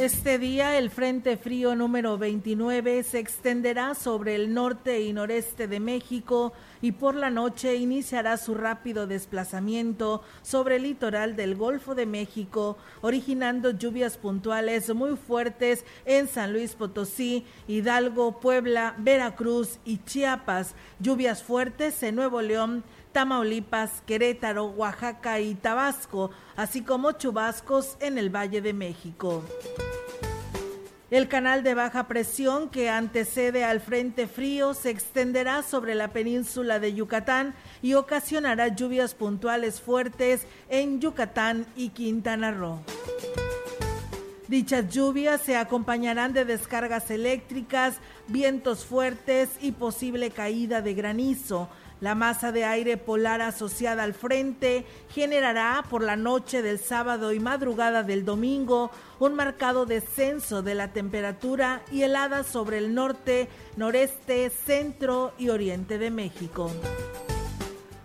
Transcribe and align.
Este 0.00 0.38
día 0.38 0.78
el 0.78 0.88
Frente 0.88 1.36
Frío 1.36 1.76
número 1.76 2.16
29 2.16 3.02
se 3.02 3.18
extenderá 3.18 3.94
sobre 3.94 4.34
el 4.34 4.54
norte 4.54 5.02
y 5.02 5.12
noreste 5.12 5.68
de 5.68 5.78
México 5.78 6.54
y 6.80 6.92
por 6.92 7.14
la 7.14 7.28
noche 7.28 7.76
iniciará 7.76 8.38
su 8.38 8.54
rápido 8.54 9.06
desplazamiento 9.06 10.22
sobre 10.40 10.76
el 10.76 10.84
litoral 10.84 11.36
del 11.36 11.54
Golfo 11.54 11.94
de 11.94 12.06
México, 12.06 12.78
originando 13.02 13.72
lluvias 13.72 14.16
puntuales 14.16 14.88
muy 14.94 15.18
fuertes 15.18 15.84
en 16.06 16.28
San 16.28 16.54
Luis 16.54 16.76
Potosí, 16.76 17.44
Hidalgo, 17.68 18.40
Puebla, 18.40 18.94
Veracruz 18.96 19.80
y 19.84 19.98
Chiapas, 19.98 20.74
lluvias 20.98 21.42
fuertes 21.42 22.02
en 22.02 22.14
Nuevo 22.14 22.40
León, 22.40 22.84
Tamaulipas, 23.12 24.02
Querétaro, 24.06 24.66
Oaxaca 24.66 25.40
y 25.40 25.54
Tabasco, 25.54 26.30
así 26.56 26.82
como 26.82 27.12
chubascos 27.12 27.96
en 28.00 28.18
el 28.18 28.34
Valle 28.34 28.60
de 28.60 28.72
México. 28.72 29.42
El 31.10 31.26
canal 31.26 31.64
de 31.64 31.74
baja 31.74 32.06
presión 32.06 32.68
que 32.68 32.88
antecede 32.88 33.64
al 33.64 33.80
Frente 33.80 34.28
Frío 34.28 34.74
se 34.74 34.90
extenderá 34.90 35.64
sobre 35.64 35.96
la 35.96 36.08
península 36.08 36.78
de 36.78 36.94
Yucatán 36.94 37.54
y 37.82 37.94
ocasionará 37.94 38.68
lluvias 38.68 39.14
puntuales 39.14 39.80
fuertes 39.80 40.46
en 40.68 41.00
Yucatán 41.00 41.66
y 41.74 41.88
Quintana 41.88 42.52
Roo. 42.52 42.78
Dichas 44.46 44.88
lluvias 44.88 45.40
se 45.40 45.56
acompañarán 45.56 46.32
de 46.32 46.44
descargas 46.44 47.10
eléctricas, 47.10 47.96
vientos 48.28 48.84
fuertes 48.84 49.48
y 49.60 49.72
posible 49.72 50.30
caída 50.30 50.80
de 50.80 50.94
granizo, 50.94 51.68
la 52.00 52.14
masa 52.14 52.52
de 52.52 52.64
aire 52.64 52.96
polar 52.96 53.42
asociada 53.42 54.02
al 54.02 54.14
frente 54.14 54.84
generará 55.10 55.84
por 55.88 56.02
la 56.02 56.16
noche 56.16 56.62
del 56.62 56.78
sábado 56.78 57.32
y 57.32 57.40
madrugada 57.40 58.02
del 58.02 58.24
domingo 58.24 58.90
un 59.18 59.34
marcado 59.34 59.86
descenso 59.86 60.62
de 60.62 60.74
la 60.74 60.92
temperatura 60.92 61.82
y 61.92 62.02
heladas 62.02 62.46
sobre 62.46 62.78
el 62.78 62.94
norte, 62.94 63.48
noreste, 63.76 64.50
centro 64.50 65.32
y 65.38 65.50
oriente 65.50 65.98
de 65.98 66.10
México. 66.10 66.70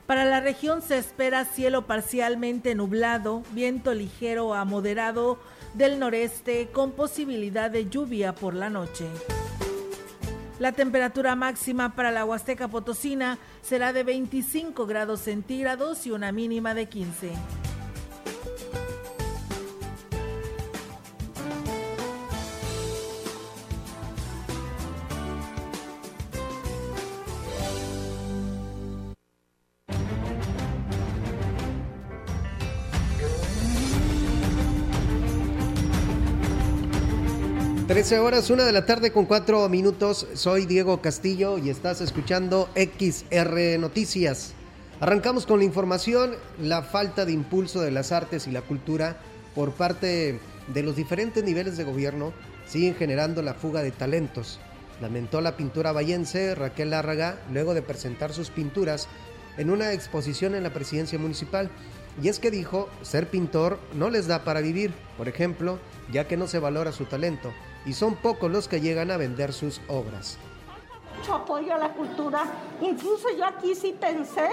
Para 0.06 0.26
la 0.26 0.40
región 0.40 0.82
se 0.82 1.00
espera 1.00 1.46
cielo 1.46 1.88
parcialmente 1.88 2.76
nublado, 2.76 3.42
viento 3.52 3.94
ligero 3.94 4.54
a 4.54 4.64
moderado 4.64 5.40
del 5.74 6.00
noreste 6.00 6.70
con 6.72 6.92
posibilidad 6.92 7.72
de 7.72 7.90
lluvia 7.90 8.36
por 8.36 8.54
la 8.54 8.70
noche. 8.70 9.08
La 10.58 10.72
temperatura 10.72 11.36
máxima 11.36 11.96
para 11.96 12.12
la 12.12 12.24
Huasteca 12.24 12.70
Potosina 12.70 13.38
será 13.62 13.92
de 13.92 14.04
25 14.04 14.86
grados 14.86 15.20
centígrados 15.20 16.08
y 16.08 16.12
una 16.12 16.32
mínima 16.32 16.74
de 16.74 16.86
15. 16.88 17.32
13 37.96 38.20
horas, 38.20 38.50
una 38.50 38.66
de 38.66 38.74
la 38.74 38.86
tarde 38.86 39.14
con 39.14 39.24
cuatro 39.24 39.70
minutos. 39.70 40.28
Soy 40.34 40.66
Diego 40.66 41.00
Castillo 41.00 41.58
y 41.58 41.70
estás 41.70 42.02
escuchando 42.02 42.68
XR 42.76 43.80
Noticias. 43.80 44.52
Arrancamos 45.00 45.46
con 45.46 45.60
la 45.60 45.64
información. 45.64 46.34
La 46.62 46.82
falta 46.82 47.24
de 47.24 47.32
impulso 47.32 47.80
de 47.80 47.92
las 47.92 48.12
artes 48.12 48.48
y 48.48 48.52
la 48.52 48.64
cultura 48.64 49.16
por 49.56 49.72
parte 49.72 50.42
de 50.68 50.84
los 50.84 50.98
diferentes 50.98 51.42
niveles 51.46 51.78
de 51.78 51.86
gobierno 51.86 52.34
siguen 52.68 52.96
generando 52.96 53.42
la 53.42 53.54
fuga 53.54 53.82
de 53.82 53.92
talentos. 53.92 54.60
Lamentó 55.00 55.40
la 55.40 55.56
pintura 55.56 55.94
vallense 55.94 56.54
Raquel 56.54 56.90
Lárraga 56.90 57.40
luego 57.54 57.74
de 57.74 57.82
presentar 57.82 58.34
sus 58.34 58.50
pinturas 58.50 59.08
en 59.56 59.70
una 59.70 59.94
exposición 59.94 60.54
en 60.54 60.64
la 60.64 60.74
presidencia 60.74 61.18
municipal. 61.18 61.70
Y 62.22 62.28
es 62.28 62.40
que 62.40 62.52
dijo, 62.52 62.90
ser 63.04 63.30
pintor 63.30 63.80
no 63.94 64.10
les 64.10 64.28
da 64.28 64.44
para 64.44 64.60
vivir, 64.60 64.92
por 65.18 65.30
ejemplo, 65.30 65.80
ya 66.12 66.28
que 66.28 66.36
no 66.36 66.48
se 66.48 66.60
valora 66.60 66.92
su 66.92 67.06
talento 67.06 67.54
y 67.86 67.94
son 67.94 68.16
pocos 68.16 68.52
los 68.52 68.68
que 68.68 68.82
llegan 68.82 69.12
a 69.12 69.18
vender 69.18 69.54
sus 69.54 69.82
obras. 69.88 70.38
Mucho 71.18 71.36
apoyo 71.36 71.74
a 71.74 71.78
la 71.78 71.94
cultura. 71.94 72.44
Incluso 72.82 73.30
yo 73.38 73.46
aquí 73.46 73.74
sí 73.74 73.96
pensé 74.00 74.50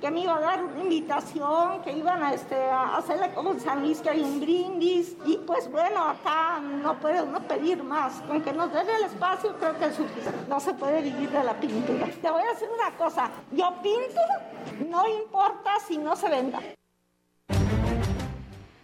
que 0.00 0.10
me 0.10 0.20
iba 0.20 0.36
a 0.36 0.40
dar 0.40 0.64
una 0.64 0.82
invitación, 0.82 1.82
que 1.82 1.92
iban 1.92 2.22
a, 2.22 2.32
este, 2.32 2.56
a 2.56 2.96
hacerle 2.96 3.32
como 3.34 3.58
San 3.58 3.82
Luis, 3.82 4.00
que 4.00 4.10
hay 4.10 4.22
un 4.22 4.40
brindis. 4.40 5.14
Y 5.26 5.36
pues 5.38 5.70
bueno, 5.70 6.04
acá 6.04 6.60
no 6.60 6.98
puede 7.00 7.22
uno 7.22 7.46
pedir 7.46 7.82
más. 7.82 8.14
Con 8.22 8.42
que 8.42 8.52
nos 8.52 8.72
den 8.72 8.88
el 8.88 9.04
espacio, 9.04 9.54
creo 9.58 9.78
que 9.78 9.86
es 9.86 9.94
suficiente. 9.94 10.38
No 10.48 10.58
se 10.58 10.74
puede 10.74 11.02
vivir 11.02 11.30
de 11.30 11.44
la 11.44 11.58
pintura. 11.58 12.06
Te 12.06 12.30
voy 12.30 12.42
a 12.42 12.52
decir 12.52 12.68
una 12.74 12.96
cosa. 12.96 13.30
Yo 13.52 13.74
pinto, 13.82 14.88
no 14.88 15.06
importa 15.06 15.72
si 15.86 15.98
no 15.98 16.16
se 16.16 16.28
venda. 16.28 16.60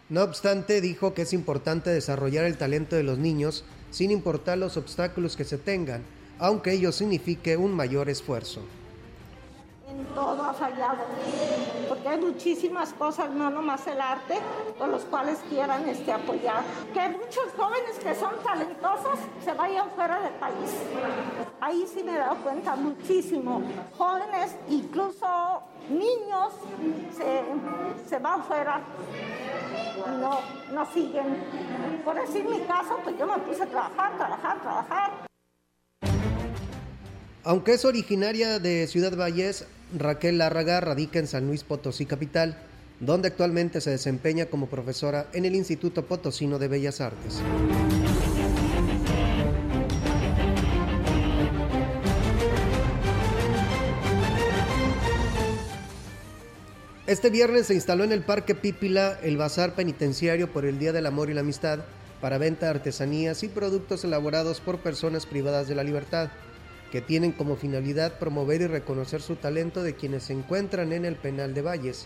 No 0.08 0.22
obstante, 0.22 0.82
dijo 0.82 1.14
que 1.14 1.22
es 1.22 1.32
importante 1.32 1.88
desarrollar 1.88 2.44
el 2.44 2.58
talento 2.58 2.96
de 2.96 3.02
los 3.02 3.16
niños 3.16 3.64
sin 3.92 4.10
importar 4.10 4.58
los 4.58 4.76
obstáculos 4.76 5.36
que 5.36 5.44
se 5.44 5.58
tengan, 5.58 6.02
aunque 6.40 6.72
ello 6.72 6.90
signifique 6.90 7.56
un 7.56 7.72
mayor 7.72 8.08
esfuerzo. 8.08 8.62
Todo 10.14 10.42
ha 10.42 10.52
fallado, 10.52 10.98
porque 11.88 12.08
hay 12.08 12.20
muchísimas 12.20 12.92
cosas, 12.92 13.30
no 13.30 13.48
nomás 13.48 13.86
el 13.86 14.00
arte, 14.00 14.38
con 14.78 14.90
los 14.90 15.04
cuales 15.04 15.38
quieran 15.48 15.88
este, 15.88 16.12
apoyar. 16.12 16.62
Que 16.92 17.08
muchos 17.08 17.46
jóvenes 17.56 17.98
que 17.98 18.14
son 18.14 18.34
talentosos 18.44 19.18
se 19.42 19.52
vayan 19.54 19.90
fuera 19.90 20.20
del 20.20 20.34
país. 20.34 20.70
Ahí 21.60 21.86
sí 21.86 22.02
me 22.02 22.14
he 22.14 22.18
dado 22.18 22.36
cuenta 22.36 22.76
muchísimo. 22.76 23.62
Jóvenes, 23.96 24.56
incluso 24.68 25.62
niños, 25.88 26.52
se, 27.16 28.08
se 28.08 28.18
van 28.18 28.42
fuera 28.44 28.82
no, 30.20 30.40
no 30.72 30.86
siguen. 30.86 31.36
Por 32.04 32.14
decir 32.16 32.44
mi 32.44 32.60
caso, 32.60 32.98
pues 33.02 33.18
yo 33.18 33.26
me 33.26 33.38
puse 33.38 33.62
a 33.62 33.66
trabajar, 33.66 34.16
trabajar, 34.16 34.60
trabajar. 34.60 35.31
Aunque 37.44 37.72
es 37.72 37.84
originaria 37.84 38.60
de 38.60 38.86
Ciudad 38.86 39.16
Valles, 39.16 39.64
Raquel 39.98 40.38
Lárraga 40.38 40.80
radica 40.80 41.18
en 41.18 41.26
San 41.26 41.48
Luis 41.48 41.64
Potosí 41.64 42.06
Capital, 42.06 42.56
donde 43.00 43.28
actualmente 43.28 43.80
se 43.80 43.90
desempeña 43.90 44.46
como 44.46 44.68
profesora 44.68 45.26
en 45.32 45.44
el 45.44 45.56
Instituto 45.56 46.06
Potosino 46.06 46.60
de 46.60 46.68
Bellas 46.68 47.00
Artes. 47.00 47.40
Este 57.08 57.28
viernes 57.28 57.66
se 57.66 57.74
instaló 57.74 58.04
en 58.04 58.12
el 58.12 58.22
Parque 58.22 58.54
Pípila 58.54 59.18
el 59.20 59.36
Bazar 59.36 59.74
Penitenciario 59.74 60.52
por 60.52 60.64
el 60.64 60.78
Día 60.78 60.92
del 60.92 61.06
Amor 61.06 61.28
y 61.28 61.34
la 61.34 61.40
Amistad 61.40 61.80
para 62.20 62.38
venta 62.38 62.66
de 62.66 62.70
artesanías 62.70 63.42
y 63.42 63.48
productos 63.48 64.04
elaborados 64.04 64.60
por 64.60 64.78
personas 64.78 65.26
privadas 65.26 65.66
de 65.66 65.74
la 65.74 65.82
libertad, 65.82 66.30
que 66.92 67.00
tienen 67.00 67.32
como 67.32 67.56
finalidad 67.56 68.18
promover 68.18 68.60
y 68.60 68.66
reconocer 68.66 69.22
su 69.22 69.36
talento 69.36 69.82
de 69.82 69.94
quienes 69.94 70.24
se 70.24 70.34
encuentran 70.34 70.92
en 70.92 71.06
el 71.06 71.16
penal 71.16 71.54
de 71.54 71.62
Valles. 71.62 72.04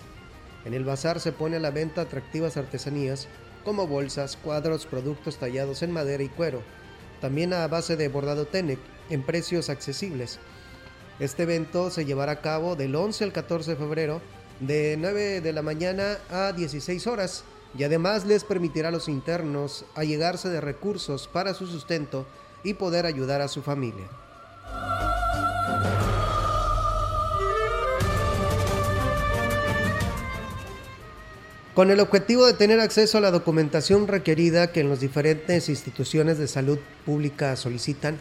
En 0.64 0.74
el 0.74 0.84
bazar 0.84 1.18
se 1.18 1.32
pone 1.32 1.56
a 1.56 1.60
la 1.60 1.72
venta 1.72 2.02
atractivas 2.02 2.56
artesanías 2.56 3.26
como 3.64 3.88
bolsas, 3.88 4.36
cuadros, 4.36 4.86
productos 4.86 5.38
tallados 5.38 5.82
en 5.82 5.90
madera 5.90 6.22
y 6.22 6.28
cuero, 6.28 6.62
también 7.20 7.52
a 7.52 7.66
base 7.66 7.96
de 7.96 8.06
bordado 8.06 8.46
Tenec, 8.46 8.78
en 9.10 9.24
precios 9.24 9.70
accesibles. 9.70 10.38
Este 11.18 11.42
evento 11.42 11.90
se 11.90 12.04
llevará 12.04 12.32
a 12.32 12.40
cabo 12.40 12.76
del 12.76 12.94
11 12.94 13.24
al 13.24 13.32
14 13.32 13.72
de 13.72 13.76
febrero 13.76 14.20
de 14.60 14.96
9 15.00 15.40
de 15.40 15.52
la 15.52 15.62
mañana 15.62 16.18
a 16.30 16.52
16 16.52 17.08
horas 17.08 17.42
y 17.76 17.82
además 17.82 18.24
les 18.24 18.44
permitirá 18.44 18.90
a 18.90 18.92
los 18.92 19.08
internos 19.08 19.84
allegarse 19.96 20.48
de 20.48 20.60
recursos 20.60 21.26
para 21.26 21.54
su 21.54 21.66
sustento 21.66 22.24
y 22.62 22.74
poder 22.74 23.04
ayudar 23.04 23.40
a 23.40 23.48
su 23.48 23.62
familia. 23.62 24.06
Con 31.76 31.90
el 31.90 32.00
objetivo 32.00 32.46
de 32.46 32.54
tener 32.54 32.80
acceso 32.80 33.18
a 33.18 33.20
la 33.20 33.30
documentación 33.30 34.08
requerida 34.08 34.72
que 34.72 34.80
en 34.80 34.88
las 34.88 35.00
diferentes 35.00 35.68
instituciones 35.68 36.38
de 36.38 36.48
salud 36.48 36.78
pública 37.04 37.54
solicitan, 37.54 38.16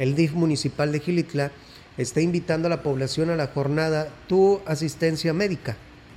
el 0.00 0.16
DIF 0.16 0.32
municipal 0.32 0.90
de 0.90 0.98
Gilitla 0.98 1.52
está 1.96 2.20
invitando 2.20 2.66
a 2.66 2.70
la 2.70 2.82
población 2.82 3.30
a 3.30 3.36
la 3.36 3.46
jornada 3.46 4.08
Tu 4.26 4.60
Asistencia 4.66 5.32
Médica, 5.32 5.76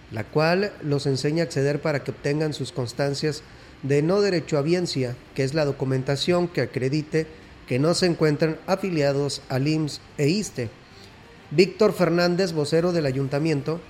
la 0.09 0.23
cual 0.23 0.73
los 0.81 1.05
enseña 1.05 1.43
a 1.43 1.45
acceder 1.45 1.83
para 1.83 2.03
que 2.03 2.09
obtengan 2.09 2.51
sus 2.51 2.71
constancias 2.71 3.43
de 3.83 4.01
no 4.01 4.21
derecho 4.21 4.57
a 4.57 4.63
biencia, 4.63 5.15
que 5.35 5.43
es 5.43 5.53
la 5.53 5.65
documentación 5.65 6.47
que 6.47 6.61
acredite 6.61 7.27
que 7.67 7.77
no 7.77 7.93
se 7.93 8.07
encuentran 8.07 8.57
afiliados 8.65 9.43
al 9.49 9.67
IMSS 9.67 10.01
e 10.17 10.29
ISTE. 10.29 10.69
Víctor 11.51 11.93
Fernández, 11.93 12.53
vocero 12.53 12.91
del 12.91 13.05
ayuntamiento, 13.05 13.81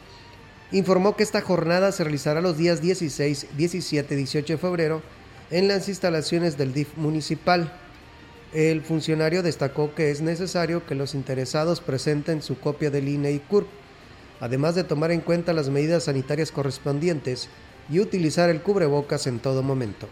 informó 0.75 1.15
que 1.15 1.23
esta 1.23 1.39
jornada 1.39 1.93
se 1.93 2.03
realizará 2.03 2.41
los 2.41 2.57
días 2.57 2.81
16, 2.81 3.47
17 3.55 4.13
y 4.13 4.17
18 4.17 4.53
de 4.53 4.57
febrero 4.57 5.01
en 5.49 5.69
las 5.69 5.87
instalaciones 5.87 6.57
del 6.57 6.73
DIF 6.73 6.97
municipal. 6.97 7.71
El 8.53 8.81
funcionario 8.81 9.41
destacó 9.41 9.95
que 9.95 10.11
es 10.11 10.19
necesario 10.19 10.85
que 10.85 10.93
los 10.95 11.15
interesados 11.15 11.79
presenten 11.79 12.41
su 12.41 12.59
copia 12.59 12.91
del 12.91 13.07
INE 13.07 13.31
y 13.31 13.39
CURP, 13.39 13.67
además 14.41 14.75
de 14.75 14.83
tomar 14.83 15.11
en 15.11 15.21
cuenta 15.21 15.53
las 15.53 15.69
medidas 15.69 16.03
sanitarias 16.03 16.51
correspondientes 16.51 17.47
y 17.89 18.01
utilizar 18.01 18.49
el 18.49 18.61
cubrebocas 18.61 19.27
en 19.27 19.39
todo 19.39 19.63
momento. 19.63 20.09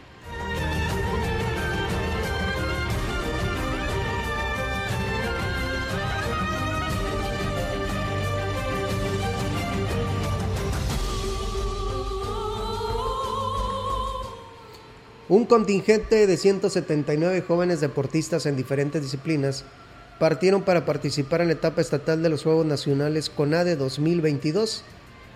Un 15.33 15.45
contingente 15.45 16.27
de 16.27 16.38
179 16.38 17.41
jóvenes 17.41 17.81
deportistas 17.81 18.45
en 18.45 18.56
diferentes 18.56 19.01
disciplinas 19.01 19.63
partieron 20.19 20.62
para 20.62 20.85
participar 20.85 21.41
en 21.41 21.47
la 21.47 21.53
etapa 21.53 21.81
estatal 21.81 22.21
de 22.21 22.30
los 22.30 22.44
Juegos 22.44 22.68
Nacionales 22.68 23.31
CONADE 23.31 23.75
2022, 23.75 24.83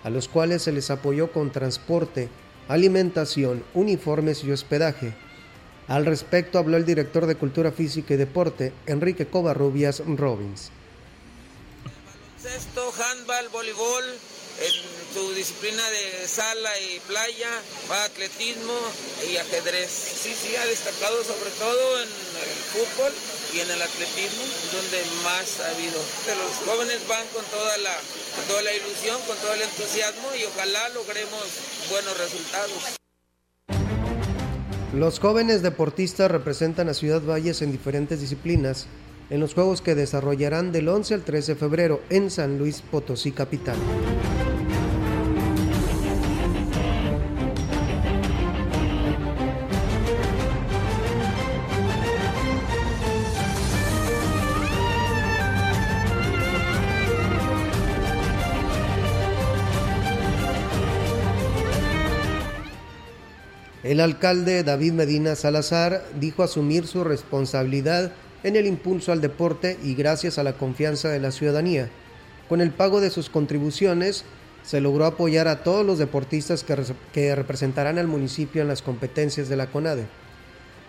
a 0.04 0.10
los 0.10 0.28
cuales 0.28 0.62
se 0.62 0.70
les 0.70 0.92
apoyó 0.92 1.32
con 1.32 1.50
transporte, 1.50 2.28
alimentación, 2.68 3.64
uniformes 3.74 4.44
y 4.44 4.52
hospedaje. 4.52 5.16
Al 5.88 6.06
respecto 6.06 6.60
habló 6.60 6.76
el 6.76 6.86
director 6.86 7.26
de 7.26 7.34
Cultura 7.34 7.72
Física 7.72 8.14
y 8.14 8.18
Deporte, 8.18 8.72
Enrique 8.86 9.26
Covarrubias 9.26 10.00
Robbins. 10.06 10.70
Sexto, 12.40 12.92
handball, 12.92 13.48
voleibol, 13.48 14.04
su 15.18 15.34
disciplina 15.34 15.82
de 15.90 16.28
sala 16.28 16.70
y 16.78 17.00
playa, 17.00 17.50
va 17.90 18.04
atletismo 18.04 18.74
y 19.28 19.36
ajedrez. 19.36 19.90
Sí, 19.90 20.32
sí, 20.32 20.54
ha 20.54 20.64
destacado 20.66 21.24
sobre 21.24 21.50
todo 21.58 22.02
en 22.02 22.08
el 22.08 22.54
fútbol 22.70 23.12
y 23.52 23.60
en 23.60 23.70
el 23.70 23.82
atletismo, 23.82 24.44
donde 24.70 25.02
más 25.24 25.58
ha 25.60 25.70
habido. 25.74 25.98
Los 25.98 26.54
jóvenes 26.64 27.00
van 27.08 27.26
con 27.34 27.44
toda 27.46 27.76
la, 27.78 27.94
con 28.36 28.44
toda 28.46 28.62
la 28.62 28.72
ilusión, 28.72 29.20
con 29.26 29.36
todo 29.38 29.54
el 29.54 29.62
entusiasmo 29.62 30.28
y 30.38 30.44
ojalá 30.44 30.88
logremos 30.90 31.44
buenos 31.90 32.16
resultados. 32.18 32.98
Los 34.94 35.18
jóvenes 35.18 35.62
deportistas 35.62 36.30
representan 36.30 36.88
a 36.88 36.94
Ciudad 36.94 37.22
Valles 37.22 37.62
en 37.62 37.72
diferentes 37.72 38.20
disciplinas 38.20 38.86
en 39.30 39.40
los 39.40 39.54
juegos 39.54 39.82
que 39.82 39.94
desarrollarán 39.94 40.72
del 40.72 40.88
11 40.88 41.14
al 41.14 41.22
13 41.22 41.54
de 41.54 41.58
febrero 41.58 42.00
en 42.08 42.30
San 42.30 42.58
Luis 42.58 42.82
Potosí 42.82 43.32
Capital. 43.32 43.76
El 63.98 64.04
alcalde 64.04 64.62
David 64.62 64.92
Medina 64.92 65.34
Salazar 65.34 66.04
dijo 66.20 66.44
asumir 66.44 66.86
su 66.86 67.02
responsabilidad 67.02 68.12
en 68.44 68.54
el 68.54 68.66
impulso 68.66 69.10
al 69.10 69.20
deporte 69.20 69.76
y 69.82 69.96
gracias 69.96 70.38
a 70.38 70.44
la 70.44 70.52
confianza 70.52 71.08
de 71.08 71.18
la 71.18 71.32
ciudadanía. 71.32 71.90
Con 72.48 72.60
el 72.60 72.70
pago 72.70 73.00
de 73.00 73.10
sus 73.10 73.28
contribuciones, 73.28 74.24
se 74.62 74.80
logró 74.80 75.04
apoyar 75.04 75.48
a 75.48 75.64
todos 75.64 75.84
los 75.84 75.98
deportistas 75.98 76.64
que, 77.12 77.34
representarán 77.34 77.98
al 77.98 78.06
municipio 78.06 78.62
en 78.62 78.68
las 78.68 78.82
competencias 78.82 79.48
de 79.48 79.56
la 79.56 79.66
CONADE. 79.66 80.06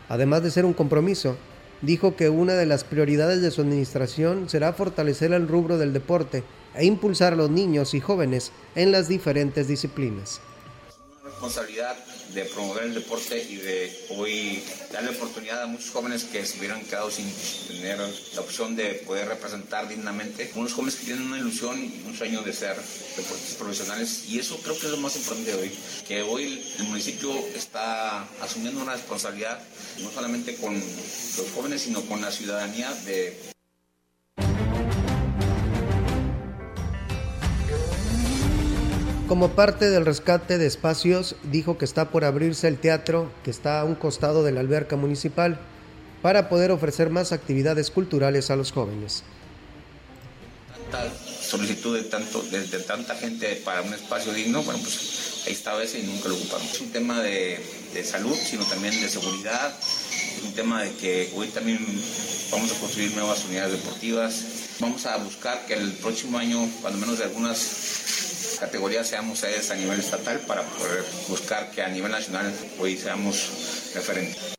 Además 0.08 0.44
de 0.44 0.52
ser 0.52 0.66
un 0.66 0.74
compromiso, 0.74 1.36
dijo 1.82 2.16
que 2.16 2.30
una 2.30 2.54
de 2.54 2.68
las 2.68 2.84
prioridades 2.84 3.42
de 3.42 3.50
su 3.50 3.62
administración 3.62 4.50
será 4.50 4.72
fortalecer 4.74 5.34
el 5.34 5.48
rubro 5.48 5.80
del 5.80 5.94
deporte 5.94 6.44
e 6.76 6.86
impulsar 6.86 7.34
a 7.34 7.38
los 7.38 7.50
niños 7.50 7.96
y 7.96 8.02
jóvenes 8.02 8.52
en 8.76 8.92
las 8.92 9.08
diferentes 9.08 9.68
disciplinas. 9.68 10.42
Responsabilidad 11.40 11.96
de 12.34 12.44
promover 12.44 12.84
el 12.84 12.94
deporte 12.94 13.42
y 13.42 13.56
de 13.56 14.08
hoy 14.10 14.62
darle 14.92 15.12
oportunidad 15.12 15.64
a 15.64 15.68
muchos 15.68 15.90
jóvenes 15.90 16.26
que 16.26 16.46
se 16.46 16.58
hubieran 16.58 16.84
quedado 16.84 17.10
sin 17.10 17.32
tener 17.66 17.98
la 17.98 18.42
opción 18.42 18.76
de 18.76 18.96
poder 19.08 19.30
representar 19.30 19.88
dignamente. 19.88 20.52
Unos 20.56 20.74
jóvenes 20.74 20.96
que 20.96 21.06
tienen 21.06 21.28
una 21.28 21.38
ilusión 21.38 21.80
y 21.80 22.04
un 22.06 22.14
sueño 22.14 22.42
de 22.42 22.52
ser 22.52 22.76
deportistas 22.76 23.56
profesionales 23.58 24.26
y 24.28 24.38
eso 24.38 24.58
creo 24.62 24.78
que 24.78 24.88
es 24.88 24.92
lo 24.92 24.98
más 24.98 25.16
importante 25.16 25.52
de 25.54 25.62
hoy, 25.62 25.72
que 26.06 26.22
hoy 26.24 26.62
el 26.78 26.84
municipio 26.84 27.32
está 27.56 28.24
asumiendo 28.42 28.82
una 28.82 28.96
responsabilidad 28.96 29.62
no 30.00 30.12
solamente 30.12 30.58
con 30.58 30.76
los 30.76 31.52
jóvenes 31.56 31.84
sino 31.84 32.02
con 32.02 32.20
la 32.20 32.32
ciudadanía 32.32 32.92
de 33.06 33.50
Como 39.30 39.52
parte 39.52 39.92
del 39.92 40.08
rescate 40.08 40.58
de 40.58 40.66
espacios, 40.66 41.36
dijo 41.44 41.78
que 41.78 41.86
está 41.86 42.10
por 42.10 42.26
abrirse 42.26 42.68
el 42.68 42.80
teatro 42.80 43.32
que 43.44 43.52
está 43.52 43.80
a 43.80 43.84
un 43.84 43.94
costado 43.94 44.44
de 44.44 44.52
la 44.52 44.60
alberca 44.60 44.96
municipal 44.96 45.60
para 46.24 46.50
poder 46.50 46.72
ofrecer 46.72 47.12
más 47.12 47.32
actividades 47.32 47.92
culturales 47.92 48.50
a 48.50 48.56
los 48.56 48.72
jóvenes. 48.72 49.22
Tanta 50.90 51.14
solicitud 51.44 51.96
de, 51.96 52.06
tanto, 52.06 52.42
de, 52.42 52.64
tanta 52.80 53.14
gente 53.14 53.62
para 53.64 53.84
un 53.84 53.94
espacio 53.94 54.34
digno, 54.34 54.64
bueno, 54.64 54.80
pues 54.82 55.44
ahí 55.46 55.54
estaba 55.54 55.84
ese 55.84 56.00
y 56.00 56.08
nunca 56.08 56.28
lo 56.28 56.34
ocupamos. 56.34 56.74
Es 56.74 56.82
un 56.82 56.92
tema 56.92 57.22
de 57.22 57.62
salud, 58.04 58.36
sino 58.36 58.66
también 58.66 59.00
de 59.00 59.10
seguridad, 59.10 59.78
es 59.80 60.44
un 60.44 60.54
tema 60.54 60.82
de 60.82 60.92
que 60.94 61.32
hoy 61.36 61.50
también 61.50 61.78
vamos 62.50 62.72
a 62.72 62.80
construir 62.80 63.14
nuevas 63.14 63.46
unidades 63.46 63.74
deportivas. 63.74 64.44
Vamos 64.80 65.06
a 65.06 65.18
buscar 65.18 65.68
que 65.68 65.76
el 65.76 65.92
próximo 65.94 66.40
año, 66.40 66.68
cuando 66.82 67.00
menos 67.00 67.20
de 67.20 67.26
algunas 67.26 67.99
categoría 68.60 69.04
seamos 69.04 69.40
sedes 69.40 69.72
a 69.72 69.76
nivel 69.76 70.00
estatal 70.00 70.40
para 70.46 70.64
poder 70.64 71.04
buscar 71.28 71.72
que 71.72 71.82
a 71.82 71.88
nivel 71.88 72.12
nacional 72.12 72.54
hoy 72.80 72.98
seamos 72.98 73.92
referentes. 73.96 74.56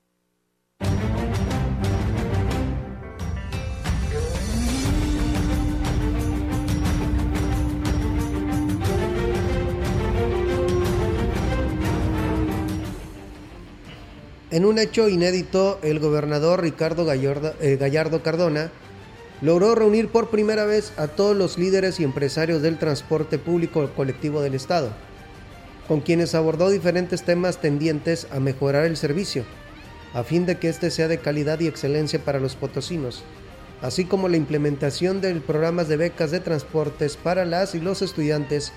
En 14.50 14.64
un 14.64 14.78
hecho 14.80 15.08
inédito, 15.08 15.78
el 15.82 16.00
gobernador 16.00 16.60
Ricardo 16.60 17.06
eh, 17.12 17.76
Gallardo 17.78 18.22
Cardona 18.22 18.72
logró 19.42 19.74
reunir 19.74 20.08
por 20.08 20.30
primera 20.30 20.64
vez 20.64 20.92
a 20.96 21.08
todos 21.08 21.36
los 21.36 21.58
líderes 21.58 22.00
y 22.00 22.04
empresarios 22.04 22.62
del 22.62 22.78
transporte 22.78 23.38
público 23.38 23.88
colectivo 23.96 24.42
del 24.42 24.54
Estado, 24.54 24.90
con 25.88 26.00
quienes 26.00 26.34
abordó 26.34 26.70
diferentes 26.70 27.22
temas 27.22 27.60
tendientes 27.60 28.26
a 28.30 28.40
mejorar 28.40 28.84
el 28.84 28.96
servicio, 28.96 29.44
a 30.12 30.22
fin 30.22 30.46
de 30.46 30.58
que 30.58 30.68
éste 30.68 30.90
sea 30.90 31.08
de 31.08 31.18
calidad 31.18 31.60
y 31.60 31.68
excelencia 31.68 32.22
para 32.24 32.40
los 32.40 32.54
potosinos, 32.54 33.22
así 33.80 34.04
como 34.04 34.28
la 34.28 34.36
implementación 34.36 35.20
de 35.20 35.34
programas 35.36 35.88
de 35.88 35.96
becas 35.96 36.30
de 36.30 36.40
transportes 36.40 37.16
para 37.16 37.44
las 37.44 37.74
y 37.74 37.80
los 37.80 38.02
estudiantes 38.02 38.72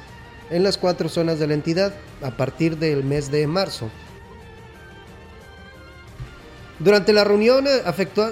en 0.49 0.63
las 0.63 0.77
cuatro 0.77 1.09
zonas 1.09 1.39
de 1.39 1.47
la 1.47 1.55
entidad 1.55 1.93
a 2.21 2.37
partir 2.37 2.77
del 2.77 3.03
mes 3.03 3.31
de 3.31 3.47
marzo. 3.47 3.89
Durante 6.79 7.13
la 7.13 7.23
reunión 7.23 7.67
eh, 7.67 7.81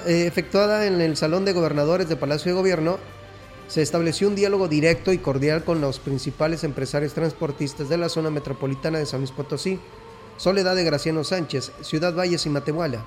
eh, 0.08 0.26
efectuada 0.28 0.86
en 0.86 1.02
el 1.02 1.16
Salón 1.16 1.46
de 1.46 1.54
Gobernadores 1.54 2.10
de 2.10 2.16
Palacio 2.16 2.52
de 2.52 2.58
Gobierno, 2.58 2.98
se 3.68 3.82
estableció 3.82 4.28
un 4.28 4.36
diálogo 4.36 4.68
directo 4.68 5.14
y 5.14 5.18
cordial 5.18 5.64
con 5.64 5.80
los 5.80 6.00
principales 6.00 6.64
empresarios 6.64 7.14
transportistas 7.14 7.88
de 7.88 7.98
la 7.98 8.10
zona 8.10 8.30
metropolitana 8.30 9.00
de 9.00 9.06
San 9.06 9.22
Luis 9.22 9.32
Potosí 9.32 9.80
Soledad 10.42 10.76
de 10.76 10.84
Graciano 10.84 11.24
Sánchez, 11.24 11.72
Ciudad 11.82 12.16
Valles 12.16 12.48
y 12.48 12.50
Matehuala, 12.50 13.06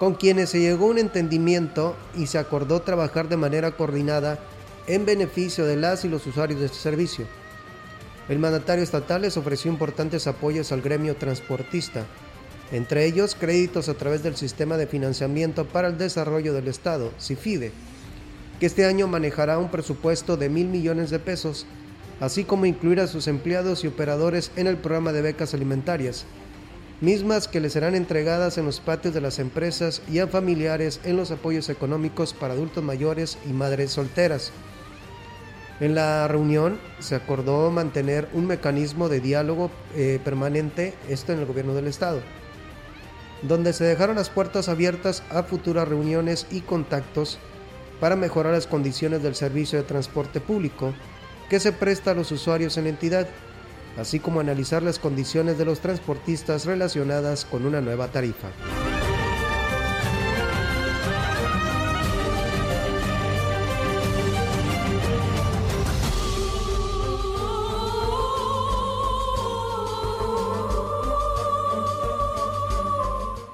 con 0.00 0.14
quienes 0.14 0.50
se 0.50 0.58
llegó 0.58 0.86
a 0.86 0.88
un 0.88 0.98
entendimiento 0.98 1.94
y 2.16 2.26
se 2.26 2.38
acordó 2.38 2.82
trabajar 2.82 3.28
de 3.28 3.36
manera 3.36 3.76
coordinada 3.76 4.40
en 4.88 5.06
beneficio 5.06 5.64
de 5.64 5.76
las 5.76 6.04
y 6.04 6.08
los 6.08 6.26
usuarios 6.26 6.58
de 6.58 6.66
este 6.66 6.78
servicio. 6.78 7.24
El 8.28 8.40
mandatario 8.40 8.82
estatal 8.82 9.22
les 9.22 9.36
ofreció 9.36 9.70
importantes 9.70 10.26
apoyos 10.26 10.72
al 10.72 10.82
gremio 10.82 11.14
transportista, 11.14 12.04
entre 12.72 13.06
ellos 13.06 13.36
créditos 13.38 13.88
a 13.88 13.94
través 13.94 14.22
del 14.22 14.36
Sistema 14.36 14.76
de 14.76 14.86
Financiamiento 14.86 15.66
para 15.66 15.88
el 15.88 15.98
Desarrollo 15.98 16.52
del 16.52 16.68
Estado, 16.68 17.12
CIFIDE, 17.20 17.72
que 18.58 18.66
este 18.66 18.86
año 18.86 19.06
manejará 19.06 19.58
un 19.58 19.70
presupuesto 19.70 20.36
de 20.36 20.48
mil 20.48 20.66
millones 20.66 21.10
de 21.10 21.18
pesos, 21.18 21.66
así 22.20 22.44
como 22.44 22.66
incluir 22.66 23.00
a 23.00 23.06
sus 23.06 23.28
empleados 23.28 23.84
y 23.84 23.86
operadores 23.86 24.50
en 24.56 24.66
el 24.66 24.76
programa 24.78 25.12
de 25.12 25.22
becas 25.22 25.54
alimentarias, 25.54 26.24
mismas 27.00 27.46
que 27.46 27.60
les 27.60 27.74
serán 27.74 27.94
entregadas 27.94 28.56
en 28.58 28.64
los 28.64 28.80
patios 28.80 29.12
de 29.12 29.20
las 29.20 29.38
empresas 29.38 30.02
y 30.10 30.18
a 30.18 30.26
familiares 30.26 31.00
en 31.04 31.16
los 31.16 31.30
apoyos 31.30 31.68
económicos 31.68 32.32
para 32.32 32.54
adultos 32.54 32.82
mayores 32.82 33.38
y 33.48 33.52
madres 33.52 33.92
solteras. 33.92 34.50
En 35.78 35.94
la 35.94 36.26
reunión 36.26 36.80
se 37.00 37.14
acordó 37.14 37.70
mantener 37.70 38.28
un 38.32 38.46
mecanismo 38.46 39.10
de 39.10 39.20
diálogo 39.20 39.70
eh, 39.94 40.18
permanente, 40.24 40.94
esto 41.10 41.34
en 41.34 41.40
el 41.40 41.44
gobierno 41.44 41.74
del 41.74 41.86
estado, 41.86 42.22
donde 43.42 43.72
se 43.72 43.84
dejaron 43.84 44.16
las 44.16 44.30
puertas 44.30 44.68
abiertas 44.68 45.22
a 45.30 45.42
futuras 45.42 45.88
reuniones 45.88 46.46
y 46.50 46.60
contactos 46.60 47.38
para 48.00 48.16
mejorar 48.16 48.52
las 48.52 48.66
condiciones 48.66 49.22
del 49.22 49.34
servicio 49.34 49.78
de 49.78 49.84
transporte 49.84 50.40
público 50.40 50.94
que 51.48 51.60
se 51.60 51.72
presta 51.72 52.10
a 52.10 52.14
los 52.14 52.32
usuarios 52.32 52.76
en 52.76 52.84
la 52.84 52.90
entidad, 52.90 53.28
así 53.98 54.18
como 54.20 54.40
analizar 54.40 54.82
las 54.82 54.98
condiciones 54.98 55.58
de 55.58 55.64
los 55.64 55.80
transportistas 55.80 56.66
relacionadas 56.66 57.44
con 57.44 57.64
una 57.66 57.80
nueva 57.80 58.08
tarifa. 58.08 58.48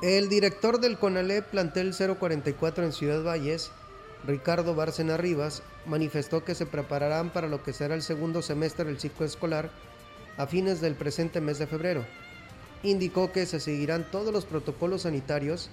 El 0.03 0.29
director 0.29 0.81
del 0.81 0.99
CONALEP 0.99 1.47
plantel 1.47 1.95
044 1.95 2.85
en 2.85 2.93
Ciudad 2.93 3.23
Valles, 3.23 3.71
Ricardo 4.27 4.75
Bárcena 4.75 5.17
Rivas, 5.17 5.63
manifestó 5.87 6.45
que 6.45 6.57
se 6.57 6.67
prepararán 6.67 7.31
para 7.31 7.47
lo 7.47 7.63
que 7.63 7.73
será 7.73 7.95
el 7.95 8.03
segundo 8.03 8.43
semestre 8.43 8.85
del 8.85 8.99
ciclo 8.99 9.25
escolar 9.25 9.71
a 10.39 10.49
fines 10.49 10.81
del 10.81 10.97
presente 10.97 11.41
mes 11.41 11.61
de 11.61 11.69
febrero. 11.69 12.05
Indicó 12.83 13.31
que 13.31 13.47
se 13.47 13.61
seguirán 13.61 14.05
todos 14.11 14.33
los 14.33 14.45
protocolos 14.45 15.03
sanitarios 15.03 15.71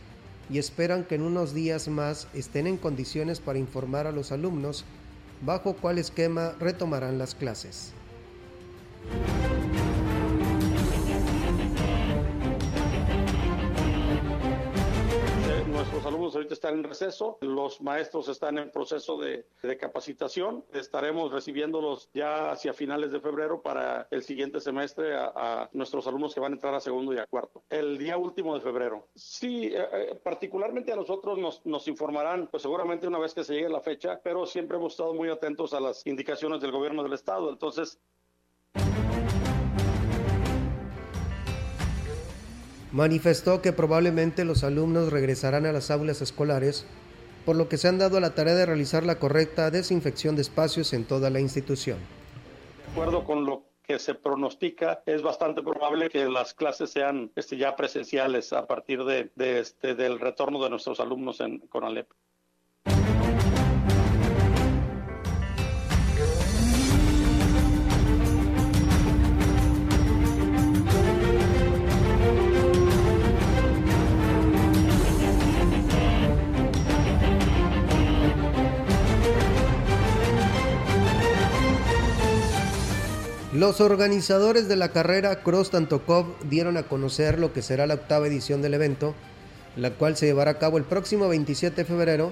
y 0.47 0.59
esperan 0.59 1.05
que 1.05 1.15
en 1.15 1.23
unos 1.23 1.55
días 1.55 1.87
más 1.87 2.27
estén 2.35 2.67
en 2.67 2.77
condiciones 2.77 3.39
para 3.39 3.57
informar 3.57 4.05
a 4.05 4.11
los 4.11 4.31
alumnos 4.31 4.85
bajo 5.41 5.73
cuál 5.73 5.97
esquema 5.97 6.53
retomarán 6.59 7.17
las 7.17 7.33
clases. 7.33 7.93
Los 15.99 16.05
alumnos 16.05 16.33
ahorita 16.33 16.53
están 16.53 16.75
en 16.75 16.85
receso, 16.85 17.37
los 17.41 17.81
maestros 17.81 18.29
están 18.29 18.57
en 18.57 18.71
proceso 18.71 19.17
de, 19.17 19.45
capacitación. 19.77 20.63
Estaremos 20.71 21.29
recibiéndolos 21.29 22.09
ya 22.13 22.51
hacia 22.51 22.73
finales 22.73 23.11
de 23.11 23.19
febrero 23.19 23.61
para 23.61 24.07
el 24.09 24.23
siguiente 24.23 24.61
semestre 24.61 25.13
a, 25.17 25.69
nuestros 25.73 26.07
alumnos 26.07 26.33
que 26.33 26.39
van 26.39 26.53
a 26.53 26.55
entrar 26.55 26.73
a 26.73 26.79
segundo 26.79 27.13
y 27.13 27.17
a 27.17 27.25
cuarto. 27.25 27.63
El 27.69 27.97
día 27.97 28.15
último 28.15 28.55
de 28.55 28.61
febrero. 28.61 29.09
Sí, 29.13 29.65
eh, 29.65 29.87
eh, 29.91 30.19
particularmente 30.23 30.93
a 30.93 30.95
nosotros 30.95 31.37
nos, 31.37 31.65
nos 31.65 31.85
informarán, 31.89 32.47
pues 32.47 32.63
seguramente 32.63 33.05
una 33.05 33.19
vez 33.19 33.33
que 33.33 33.43
se 33.43 33.55
llegue 33.55 33.67
la 33.67 33.81
fecha, 33.81 34.21
pero 34.23 34.45
siempre 34.45 34.77
hemos 34.77 34.93
estado 34.93 35.13
muy 35.13 35.27
atentos 35.27 35.73
a 35.73 35.81
las 35.81 36.07
indicaciones 36.07 36.61
del 36.61 36.71
gobierno 36.71 37.03
del 37.03 37.11
estado. 37.11 37.49
Entonces, 37.49 37.99
manifestó 42.91 43.61
que 43.61 43.73
probablemente 43.73 44.45
los 44.45 44.63
alumnos 44.63 45.11
regresarán 45.11 45.65
a 45.65 45.71
las 45.71 45.91
aulas 45.91 46.21
escolares, 46.21 46.85
por 47.45 47.55
lo 47.55 47.69
que 47.69 47.77
se 47.77 47.87
han 47.87 47.97
dado 47.97 48.19
la 48.19 48.35
tarea 48.35 48.55
de 48.55 48.65
realizar 48.65 49.03
la 49.05 49.19
correcta 49.19 49.71
desinfección 49.71 50.35
de 50.35 50.41
espacios 50.41 50.93
en 50.93 51.05
toda 51.05 51.29
la 51.29 51.39
institución. 51.39 51.97
De 52.85 52.91
acuerdo 52.91 53.23
con 53.23 53.45
lo 53.45 53.63
que 53.83 53.99
se 53.99 54.13
pronostica, 54.13 55.01
es 55.05 55.21
bastante 55.23 55.63
probable 55.63 56.09
que 56.09 56.25
las 56.25 56.53
clases 56.53 56.91
sean 56.91 57.31
este, 57.35 57.57
ya 57.57 57.75
presenciales 57.75 58.53
a 58.53 58.67
partir 58.67 59.03
de, 59.03 59.31
este, 59.37 59.95
del 59.95 60.19
retorno 60.19 60.63
de 60.63 60.69
nuestros 60.69 60.99
alumnos 60.99 61.39
en 61.41 61.59
Conalep. 61.59 62.07
Los 83.59 83.81
organizadores 83.81 84.69
de 84.69 84.77
la 84.77 84.93
carrera 84.93 85.43
Cross 85.43 85.71
Tantokov 85.71 86.27
dieron 86.49 86.77
a 86.77 86.83
conocer 86.83 87.37
lo 87.37 87.51
que 87.51 87.61
será 87.61 87.87
la 87.87 87.95
octava 87.95 88.25
edición 88.25 88.61
del 88.61 88.73
evento, 88.73 89.15
la 89.75 89.91
cual 89.91 90.15
se 90.15 90.27
llevará 90.27 90.51
a 90.51 90.57
cabo 90.59 90.77
el 90.77 90.85
próximo 90.85 91.27
27 91.27 91.75
de 91.75 91.83
febrero 91.83 92.31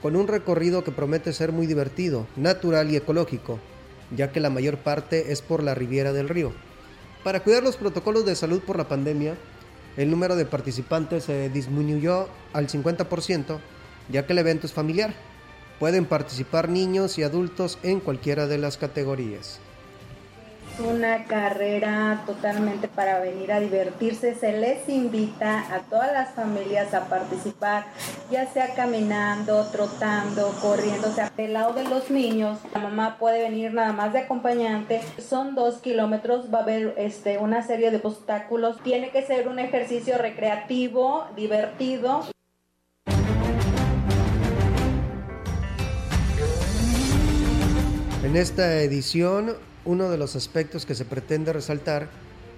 con 0.00 0.14
un 0.14 0.28
recorrido 0.28 0.84
que 0.84 0.92
promete 0.92 1.32
ser 1.32 1.50
muy 1.50 1.66
divertido, 1.66 2.28
natural 2.36 2.88
y 2.88 2.94
ecológico, 2.94 3.58
ya 4.16 4.30
que 4.30 4.38
la 4.38 4.48
mayor 4.48 4.78
parte 4.78 5.32
es 5.32 5.42
por 5.42 5.60
la 5.64 5.74
riviera 5.74 6.12
del 6.12 6.28
río. 6.28 6.52
Para 7.24 7.40
cuidar 7.40 7.64
los 7.64 7.76
protocolos 7.76 8.24
de 8.24 8.36
salud 8.36 8.60
por 8.60 8.78
la 8.78 8.86
pandemia, 8.86 9.34
el 9.96 10.08
número 10.08 10.36
de 10.36 10.44
participantes 10.44 11.24
se 11.24 11.48
disminuyó 11.48 12.28
al 12.52 12.68
50%, 12.68 13.58
ya 14.08 14.24
que 14.24 14.32
el 14.34 14.38
evento 14.38 14.68
es 14.68 14.72
familiar. 14.72 15.14
Pueden 15.80 16.04
participar 16.04 16.68
niños 16.68 17.18
y 17.18 17.24
adultos 17.24 17.76
en 17.82 17.98
cualquiera 17.98 18.46
de 18.46 18.58
las 18.58 18.76
categorías 18.76 19.58
una 20.80 21.24
carrera 21.24 22.22
totalmente 22.26 22.88
para 22.88 23.20
venir 23.20 23.52
a 23.52 23.60
divertirse. 23.60 24.34
Se 24.34 24.52
les 24.52 24.88
invita 24.88 25.74
a 25.74 25.80
todas 25.80 26.12
las 26.12 26.34
familias 26.34 26.94
a 26.94 27.06
participar, 27.06 27.86
ya 28.30 28.46
sea 28.46 28.74
caminando, 28.74 29.66
trotando, 29.70 30.54
corriendo. 30.60 31.08
O 31.08 31.12
sea, 31.12 31.30
del 31.36 31.52
lado 31.52 31.72
de 31.74 31.84
los 31.84 32.10
niños, 32.10 32.58
la 32.74 32.80
mamá 32.80 33.18
puede 33.18 33.42
venir 33.42 33.72
nada 33.72 33.92
más 33.92 34.12
de 34.12 34.20
acompañante. 34.20 35.00
Son 35.18 35.54
dos 35.54 35.78
kilómetros, 35.78 36.52
va 36.52 36.60
a 36.60 36.62
haber 36.62 36.94
este, 36.96 37.38
una 37.38 37.62
serie 37.66 37.90
de 37.90 38.00
obstáculos. 38.02 38.80
Tiene 38.82 39.10
que 39.10 39.24
ser 39.24 39.48
un 39.48 39.58
ejercicio 39.58 40.18
recreativo, 40.18 41.26
divertido. 41.36 42.24
En 48.22 48.36
esta 48.36 48.82
edición 48.82 49.56
uno 49.84 50.10
de 50.10 50.18
los 50.18 50.36
aspectos 50.36 50.86
que 50.86 50.94
se 50.94 51.04
pretende 51.04 51.52
resaltar 51.52 52.08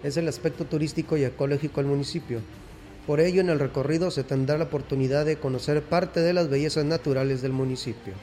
es 0.03 0.17
el 0.17 0.29
aspecto 0.29 0.65
turístico 0.65 1.17
y 1.17 1.25
ecológico 1.25 1.81
del 1.81 1.91
municipio. 1.91 2.41
Por 3.07 3.21
ello, 3.21 3.41
en 3.41 3.51
el 3.51 3.59
recorrido 3.59 4.11
se 4.11 4.25
tendrá 4.25 4.59
la 4.59 4.65
oportunidad 4.65 5.25
de 5.25 5.37
conocer 5.37 5.83
parte 5.83 6.21
de 6.21 6.33
las 6.33 6.49
bellezas 6.49 6.85
naturales 6.85 7.43
del 7.43 7.53
municipio 7.53 8.15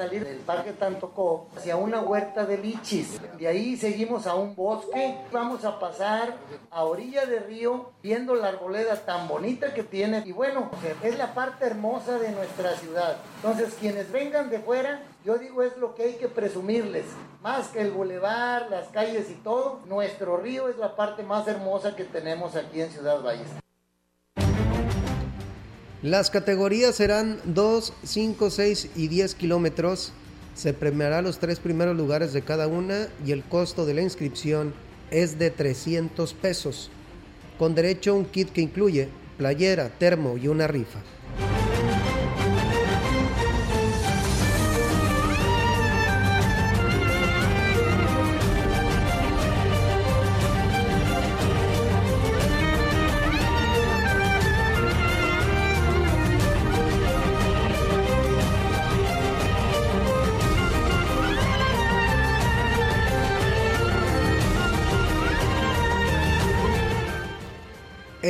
salir 0.00 0.24
del 0.24 0.38
Parque 0.38 0.72
Tantocó 0.72 1.48
hacia 1.54 1.76
una 1.76 2.00
huerta 2.00 2.46
de 2.46 2.56
lichis. 2.56 3.20
De 3.36 3.46
ahí 3.46 3.76
seguimos 3.76 4.26
a 4.26 4.34
un 4.34 4.54
bosque. 4.54 5.18
Vamos 5.30 5.66
a 5.66 5.78
pasar 5.78 6.36
a 6.70 6.84
orilla 6.84 7.26
de 7.26 7.40
río 7.40 7.90
viendo 8.02 8.34
la 8.34 8.48
arboleda 8.48 8.96
tan 8.96 9.28
bonita 9.28 9.74
que 9.74 9.82
tiene. 9.82 10.22
Y 10.24 10.32
bueno, 10.32 10.70
es 11.02 11.18
la 11.18 11.34
parte 11.34 11.66
hermosa 11.66 12.18
de 12.18 12.32
nuestra 12.32 12.74
ciudad. 12.76 13.18
Entonces, 13.36 13.76
quienes 13.78 14.10
vengan 14.10 14.48
de 14.48 14.60
fuera, 14.60 15.02
yo 15.22 15.36
digo 15.36 15.62
es 15.62 15.76
lo 15.76 15.94
que 15.94 16.04
hay 16.04 16.14
que 16.14 16.28
presumirles. 16.28 17.04
Más 17.42 17.68
que 17.68 17.82
el 17.82 17.90
bulevar, 17.90 18.70
las 18.70 18.88
calles 18.88 19.28
y 19.28 19.34
todo, 19.34 19.80
nuestro 19.84 20.38
río 20.38 20.68
es 20.68 20.78
la 20.78 20.96
parte 20.96 21.22
más 21.24 21.46
hermosa 21.46 21.94
que 21.94 22.04
tenemos 22.04 22.56
aquí 22.56 22.80
en 22.80 22.90
Ciudad 22.90 23.22
Valles. 23.22 23.48
Las 26.02 26.30
categorías 26.30 26.94
serán 26.94 27.38
2, 27.44 27.92
5, 28.04 28.48
6 28.48 28.88
y 28.96 29.08
10 29.08 29.34
kilómetros. 29.34 30.12
Se 30.54 30.72
premiará 30.72 31.20
los 31.20 31.38
tres 31.38 31.60
primeros 31.60 31.94
lugares 31.94 32.32
de 32.32 32.40
cada 32.40 32.68
una 32.68 33.08
y 33.26 33.32
el 33.32 33.44
costo 33.44 33.84
de 33.84 33.92
la 33.92 34.00
inscripción 34.00 34.72
es 35.10 35.38
de 35.38 35.50
300 35.50 36.32
pesos, 36.32 36.90
con 37.58 37.74
derecho 37.74 38.12
a 38.12 38.14
un 38.14 38.24
kit 38.24 38.50
que 38.50 38.62
incluye 38.62 39.08
playera, 39.36 39.90
termo 39.98 40.38
y 40.38 40.48
una 40.48 40.66
rifa. 40.66 41.00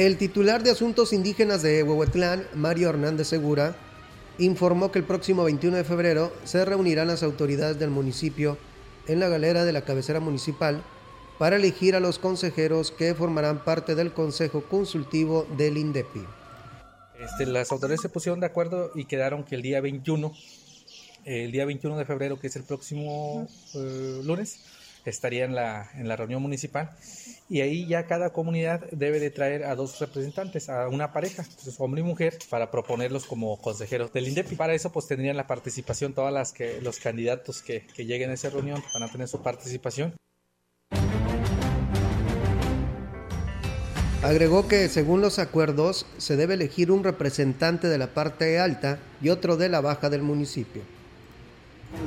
El 0.00 0.16
titular 0.16 0.62
de 0.62 0.70
Asuntos 0.70 1.12
Indígenas 1.12 1.60
de 1.60 1.82
Huehuetlán, 1.82 2.46
Mario 2.54 2.88
Hernández 2.88 3.28
Segura, 3.28 3.76
informó 4.38 4.90
que 4.90 4.98
el 4.98 5.04
próximo 5.04 5.44
21 5.44 5.76
de 5.76 5.84
febrero 5.84 6.32
se 6.44 6.64
reunirán 6.64 7.08
las 7.08 7.22
autoridades 7.22 7.78
del 7.78 7.90
municipio 7.90 8.56
en 9.08 9.20
la 9.20 9.28
galera 9.28 9.66
de 9.66 9.74
la 9.74 9.82
cabecera 9.82 10.18
municipal 10.18 10.82
para 11.38 11.56
elegir 11.56 11.96
a 11.96 12.00
los 12.00 12.18
consejeros 12.18 12.92
que 12.92 13.14
formarán 13.14 13.62
parte 13.62 13.94
del 13.94 14.14
Consejo 14.14 14.62
Consultivo 14.62 15.46
del 15.58 15.76
INDEPI. 15.76 16.24
Este, 17.22 17.44
las 17.44 17.70
autoridades 17.70 18.00
se 18.00 18.08
pusieron 18.08 18.40
de 18.40 18.46
acuerdo 18.46 18.92
y 18.94 19.04
quedaron 19.04 19.44
que 19.44 19.56
el 19.56 19.60
día 19.60 19.82
21, 19.82 20.32
el 21.26 21.52
día 21.52 21.66
21 21.66 21.98
de 21.98 22.06
febrero, 22.06 22.40
que 22.40 22.46
es 22.46 22.56
el 22.56 22.62
próximo 22.62 23.46
eh, 23.74 24.22
lunes, 24.24 24.60
estaría 25.04 25.44
en 25.44 25.54
la, 25.54 25.90
en 25.94 26.08
la 26.08 26.16
reunión 26.16 26.42
municipal 26.42 26.90
y 27.48 27.62
ahí 27.62 27.86
ya 27.86 28.06
cada 28.06 28.30
comunidad 28.32 28.88
debe 28.92 29.18
de 29.18 29.30
traer 29.30 29.64
a 29.64 29.74
dos 29.74 29.98
representantes, 29.98 30.68
a 30.68 30.88
una 30.88 31.12
pareja, 31.12 31.44
hombre 31.78 32.00
y 32.00 32.04
mujer, 32.04 32.38
para 32.48 32.70
proponerlos 32.70 33.26
como 33.26 33.60
consejeros 33.60 34.12
del 34.12 34.28
INDEPI. 34.28 34.54
Para 34.54 34.72
eso 34.72 34.92
pues 34.92 35.08
tendrían 35.08 35.36
la 35.36 35.48
participación 35.48 36.12
todas 36.12 36.32
las 36.32 36.52
que 36.52 36.80
los 36.80 37.00
candidatos 37.00 37.60
que, 37.60 37.86
que 37.88 38.06
lleguen 38.06 38.30
a 38.30 38.34
esa 38.34 38.50
reunión 38.50 38.80
van 38.94 39.02
a 39.02 39.08
tener 39.08 39.26
su 39.26 39.42
participación. 39.42 40.14
Agregó 44.22 44.68
que 44.68 44.88
según 44.88 45.22
los 45.22 45.38
acuerdos 45.38 46.06
se 46.18 46.36
debe 46.36 46.54
elegir 46.54 46.92
un 46.92 47.02
representante 47.02 47.88
de 47.88 47.98
la 47.98 48.14
parte 48.14 48.60
alta 48.60 48.98
y 49.22 49.30
otro 49.30 49.56
de 49.56 49.70
la 49.70 49.80
baja 49.80 50.10
del 50.10 50.22
municipio. 50.22 50.82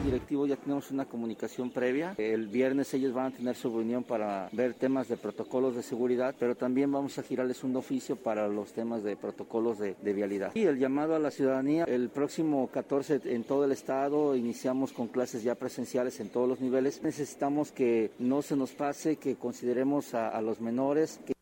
Directivo 0.05 0.45
ya 0.45 0.55
tenemos 0.55 0.91
una 0.91 1.05
comunicación 1.05 1.71
previa. 1.71 2.15
El 2.17 2.47
viernes 2.47 2.93
ellos 2.93 3.13
van 3.13 3.33
a 3.33 3.35
tener 3.35 3.55
su 3.55 3.69
reunión 3.69 4.03
para 4.03 4.49
ver 4.51 4.73
temas 4.73 5.07
de 5.07 5.17
protocolos 5.17 5.75
de 5.75 5.83
seguridad, 5.83 6.35
pero 6.37 6.55
también 6.55 6.91
vamos 6.91 7.17
a 7.17 7.23
girarles 7.23 7.63
un 7.63 7.75
oficio 7.75 8.15
para 8.15 8.47
los 8.47 8.73
temas 8.73 9.03
de 9.03 9.15
protocolos 9.15 9.79
de, 9.79 9.95
de 10.01 10.13
vialidad. 10.13 10.51
Y 10.55 10.63
el 10.63 10.79
llamado 10.79 11.15
a 11.15 11.19
la 11.19 11.31
ciudadanía, 11.31 11.85
el 11.85 12.09
próximo 12.09 12.69
14 12.71 13.21
en 13.25 13.43
todo 13.43 13.65
el 13.65 13.71
estado 13.71 14.35
iniciamos 14.35 14.93
con 14.93 15.07
clases 15.07 15.43
ya 15.43 15.55
presenciales 15.55 16.19
en 16.19 16.29
todos 16.29 16.47
los 16.47 16.59
niveles. 16.61 17.01
Necesitamos 17.03 17.71
que 17.71 18.11
no 18.19 18.41
se 18.41 18.55
nos 18.55 18.71
pase, 18.71 19.17
que 19.17 19.35
consideremos 19.35 20.13
a, 20.13 20.29
a 20.29 20.41
los 20.41 20.61
menores. 20.61 21.19
Que 21.25 21.33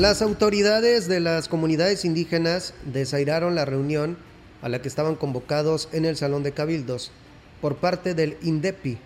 Las 0.00 0.22
autoridades 0.22 1.08
de 1.08 1.20
las 1.20 1.46
comunidades 1.46 2.06
indígenas 2.06 2.72
desairaron 2.90 3.54
la 3.54 3.66
reunión 3.66 4.16
a 4.62 4.70
la 4.70 4.80
que 4.80 4.88
estaban 4.88 5.14
convocados 5.14 5.90
en 5.92 6.06
el 6.06 6.16
Salón 6.16 6.42
de 6.42 6.52
Cabildos 6.52 7.12
por 7.60 7.76
parte 7.76 8.14
del 8.14 8.38
INDEPI 8.40 8.96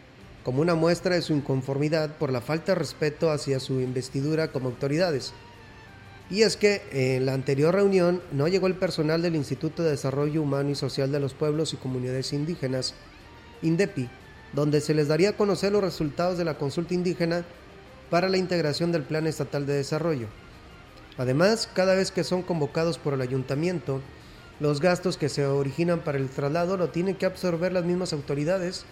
como 0.44 0.62
una 0.62 0.76
muestra 0.76 1.16
de 1.16 1.22
su 1.22 1.32
inconformidad 1.32 2.16
por 2.16 2.30
la 2.30 2.40
falta 2.40 2.70
de 2.70 2.78
respeto 2.78 3.32
hacia 3.32 3.58
su 3.58 3.80
investidura 3.80 4.52
como 4.52 4.68
autoridades. 4.68 5.32
Y 6.30 6.42
es 6.42 6.56
que 6.56 6.82
en 6.92 7.26
la 7.26 7.34
anterior 7.34 7.74
reunión 7.74 8.22
no 8.30 8.46
llegó 8.46 8.68
el 8.68 8.76
personal 8.76 9.20
del 9.20 9.34
Instituto 9.34 9.82
de 9.82 9.90
Desarrollo 9.90 10.42
Humano 10.42 10.70
y 10.70 10.76
Social 10.76 11.10
de 11.10 11.18
los 11.18 11.34
Pueblos 11.34 11.72
y 11.72 11.76
Comunidades 11.76 12.32
Indígenas, 12.32 12.94
INDEPI, 13.62 14.08
donde 14.52 14.80
se 14.80 14.94
les 14.94 15.08
daría 15.08 15.30
a 15.30 15.36
conocer 15.36 15.72
los 15.72 15.82
resultados 15.82 16.38
de 16.38 16.44
la 16.44 16.56
consulta 16.56 16.94
indígena 16.94 17.44
para 18.10 18.28
la 18.28 18.36
integración 18.36 18.92
del 18.92 19.02
Plan 19.02 19.26
Estatal 19.26 19.66
de 19.66 19.72
Desarrollo. 19.72 20.28
Además, 21.16 21.68
cada 21.72 21.94
vez 21.94 22.10
que 22.10 22.24
son 22.24 22.42
convocados 22.42 22.98
por 22.98 23.14
el 23.14 23.20
ayuntamiento, 23.20 24.00
los 24.60 24.80
gastos 24.80 25.16
que 25.16 25.28
se 25.28 25.46
originan 25.46 26.00
para 26.00 26.18
el 26.18 26.28
traslado 26.28 26.76
lo 26.76 26.90
tienen 26.90 27.16
que 27.16 27.26
absorber 27.26 27.72
las 27.72 27.84
mismas 27.84 28.12
autoridades 28.12 28.84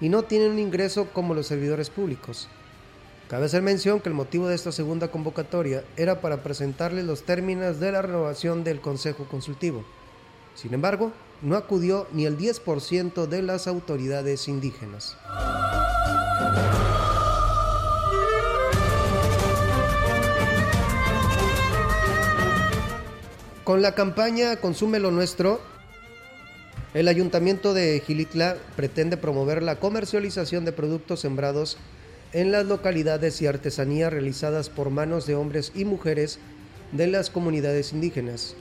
y 0.00 0.08
no 0.08 0.24
tienen 0.24 0.52
un 0.52 0.58
ingreso 0.58 1.08
como 1.12 1.34
los 1.34 1.46
servidores 1.46 1.90
públicos. 1.90 2.48
Cabe 3.28 3.46
hacer 3.46 3.62
mención 3.62 4.00
que 4.00 4.08
el 4.08 4.14
motivo 4.14 4.46
de 4.46 4.54
esta 4.54 4.70
segunda 4.70 5.08
convocatoria 5.08 5.82
era 5.96 6.20
para 6.20 6.44
presentarles 6.44 7.04
los 7.04 7.24
términos 7.24 7.80
de 7.80 7.90
la 7.90 8.02
renovación 8.02 8.62
del 8.62 8.80
Consejo 8.80 9.24
Consultivo. 9.24 9.84
Sin 10.54 10.74
embargo, 10.74 11.12
no 11.42 11.56
acudió 11.56 12.06
ni 12.12 12.24
el 12.24 12.38
10% 12.38 13.26
de 13.26 13.42
las 13.42 13.66
autoridades 13.66 14.46
indígenas. 14.46 15.16
Con 23.66 23.82
la 23.82 23.96
campaña 23.96 24.54
Consume 24.58 25.00
lo 25.00 25.10
Nuestro, 25.10 25.60
el 26.94 27.08
ayuntamiento 27.08 27.74
de 27.74 28.00
Gilitla 28.06 28.56
pretende 28.76 29.16
promover 29.16 29.60
la 29.60 29.80
comercialización 29.80 30.64
de 30.64 30.70
productos 30.70 31.18
sembrados 31.18 31.76
en 32.32 32.52
las 32.52 32.64
localidades 32.66 33.42
y 33.42 33.48
artesanías 33.48 34.12
realizadas 34.12 34.70
por 34.70 34.90
manos 34.90 35.26
de 35.26 35.34
hombres 35.34 35.72
y 35.74 35.84
mujeres 35.84 36.38
de 36.92 37.08
las 37.08 37.28
comunidades 37.28 37.92
indígenas. 37.92 38.54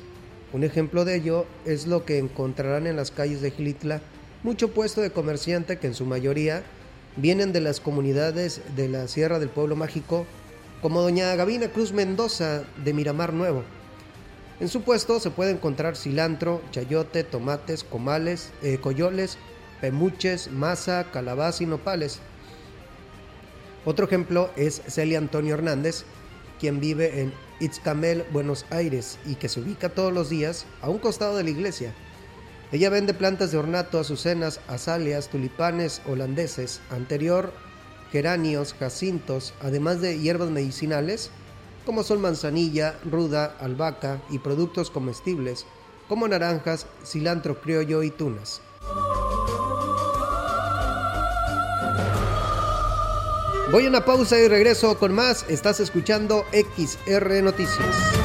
Un 0.53 0.63
ejemplo 0.63 1.05
de 1.05 1.17
ello 1.17 1.45
es 1.65 1.85
lo 1.85 2.03
que 2.03 2.17
encontrarán 2.17 2.87
en 2.87 2.95
las 2.95 3.11
calles 3.11 3.41
de 3.41 3.51
Gilitla, 3.51 4.01
mucho 4.41 4.71
puesto 4.71 5.01
de 5.01 5.11
comerciante 5.11 5.77
que 5.77 5.85
en 5.85 5.93
su 5.93 6.07
mayoría 6.07 6.63
vienen 7.15 7.53
de 7.53 7.61
las 7.61 7.79
comunidades 7.79 8.59
de 8.75 8.89
la 8.89 9.07
Sierra 9.07 9.37
del 9.37 9.49
Pueblo 9.49 9.75
Mágico, 9.75 10.25
como 10.81 11.01
doña 11.01 11.35
Gavina 11.35 11.67
Cruz 11.67 11.93
Mendoza 11.93 12.63
de 12.83 12.91
Miramar 12.91 13.33
Nuevo. 13.33 13.74
En 14.59 14.69
su 14.69 14.83
puesto 14.83 15.19
se 15.19 15.31
puede 15.31 15.51
encontrar 15.51 15.97
cilantro, 15.97 16.61
chayote, 16.71 17.23
tomates, 17.25 17.83
comales, 17.83 18.51
eh, 18.61 18.77
coyoles, 18.79 19.37
pemuches, 19.81 20.49
masa, 20.49 21.11
calabaza 21.11 21.63
y 21.63 21.65
nopales. 21.65 22.19
Otro 23.83 24.05
ejemplo 24.05 24.49
es 24.55 24.81
Celia 24.87 25.17
Antonio 25.17 25.55
Hernández, 25.55 26.05
quien 26.59 26.79
vive 26.79 27.21
en 27.21 27.33
Itzcamel, 27.59 28.23
Buenos 28.31 28.65
Aires, 28.69 29.19
y 29.25 29.35
que 29.35 29.49
se 29.49 29.59
ubica 29.59 29.89
todos 29.89 30.13
los 30.13 30.29
días 30.29 30.65
a 30.81 30.89
un 30.89 30.99
costado 30.99 31.35
de 31.35 31.43
la 31.43 31.49
iglesia. 31.49 31.93
Ella 32.71 32.89
vende 32.89 33.13
plantas 33.13 33.51
de 33.51 33.57
ornato, 33.57 33.99
azucenas, 33.99 34.61
azaleas, 34.67 35.27
tulipanes 35.27 36.01
holandeses, 36.05 36.81
anterior, 36.89 37.53
geranios, 38.11 38.73
jacintos, 38.73 39.53
además 39.61 40.01
de 40.01 40.17
hierbas 40.19 40.49
medicinales, 40.49 41.29
como 41.85 42.03
son 42.03 42.21
manzanilla, 42.21 42.99
ruda, 43.09 43.55
albahaca 43.59 44.21
y 44.29 44.39
productos 44.39 44.89
comestibles, 44.89 45.65
como 46.09 46.27
naranjas, 46.27 46.87
cilantro 47.05 47.61
criollo 47.61 48.03
y 48.03 48.11
tunas. 48.11 48.61
Voy 53.71 53.85
a 53.85 53.89
una 53.89 54.05
pausa 54.05 54.39
y 54.39 54.47
regreso 54.47 54.97
con 54.97 55.13
más. 55.13 55.45
Estás 55.49 55.79
escuchando 55.79 56.45
XR 56.51 57.41
Noticias. 57.43 58.24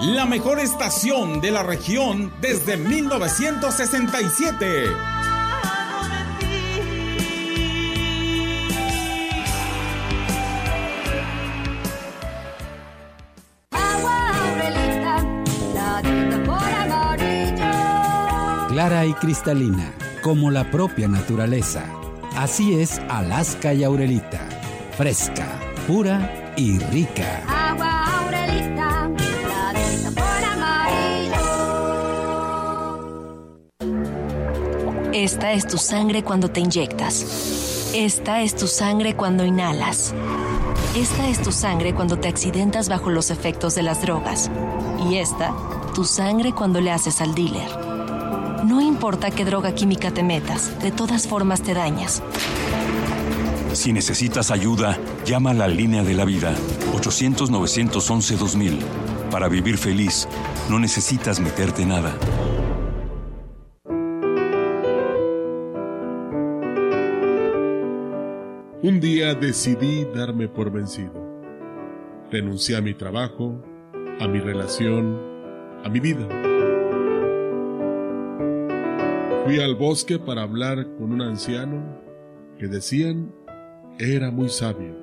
la 0.00 0.26
mejor 0.26 0.58
estación 0.58 1.40
de 1.40 1.50
la 1.50 1.62
región 1.62 2.32
desde 2.40 2.76
1967. 2.76 4.84
Clara 18.68 19.06
y 19.06 19.14
cristalina, 19.14 19.92
como 20.22 20.50
la 20.50 20.70
propia 20.70 21.06
naturaleza. 21.06 21.84
Así 22.36 22.80
es 22.80 22.98
Alaska 23.08 23.72
y 23.72 23.84
Aurelita. 23.84 24.40
Fresca, 24.96 25.46
pura 25.86 26.52
y 26.56 26.80
rica. 26.80 27.53
Esta 35.14 35.52
es 35.52 35.66
tu 35.68 35.78
sangre 35.78 36.24
cuando 36.24 36.50
te 36.50 36.58
inyectas. 36.58 37.92
Esta 37.94 38.42
es 38.42 38.56
tu 38.56 38.66
sangre 38.66 39.14
cuando 39.14 39.44
inhalas. 39.44 40.12
Esta 40.96 41.28
es 41.28 41.40
tu 41.40 41.52
sangre 41.52 41.94
cuando 41.94 42.18
te 42.18 42.26
accidentas 42.26 42.88
bajo 42.88 43.10
los 43.10 43.30
efectos 43.30 43.76
de 43.76 43.84
las 43.84 44.02
drogas. 44.02 44.50
Y 45.08 45.18
esta, 45.18 45.54
tu 45.94 46.04
sangre 46.04 46.52
cuando 46.52 46.80
le 46.80 46.90
haces 46.90 47.20
al 47.20 47.32
dealer. 47.32 47.70
No 48.64 48.80
importa 48.80 49.30
qué 49.30 49.44
droga 49.44 49.72
química 49.72 50.10
te 50.10 50.24
metas, 50.24 50.80
de 50.80 50.90
todas 50.90 51.28
formas 51.28 51.62
te 51.62 51.74
dañas. 51.74 52.20
Si 53.72 53.92
necesitas 53.92 54.50
ayuda, 54.50 54.98
llama 55.24 55.52
a 55.52 55.54
la 55.54 55.68
línea 55.68 56.02
de 56.02 56.14
la 56.14 56.24
vida 56.24 56.56
800-911-2000. 56.92 58.80
Para 59.30 59.46
vivir 59.46 59.78
feliz, 59.78 60.26
no 60.68 60.80
necesitas 60.80 61.38
meterte 61.38 61.86
nada. 61.86 62.16
Un 68.84 69.00
día 69.00 69.34
decidí 69.34 70.04
darme 70.14 70.46
por 70.46 70.70
vencido. 70.70 71.14
Renuncié 72.30 72.76
a 72.76 72.82
mi 72.82 72.92
trabajo, 72.92 73.58
a 74.20 74.28
mi 74.28 74.40
relación, 74.40 75.18
a 75.82 75.88
mi 75.88 76.00
vida. 76.00 76.28
Fui 79.46 79.58
al 79.58 79.74
bosque 79.74 80.18
para 80.18 80.42
hablar 80.42 80.86
con 80.98 81.14
un 81.14 81.22
anciano 81.22 81.82
que 82.58 82.68
decían 82.68 83.32
era 83.98 84.30
muy 84.30 84.50
sabio. 84.50 84.94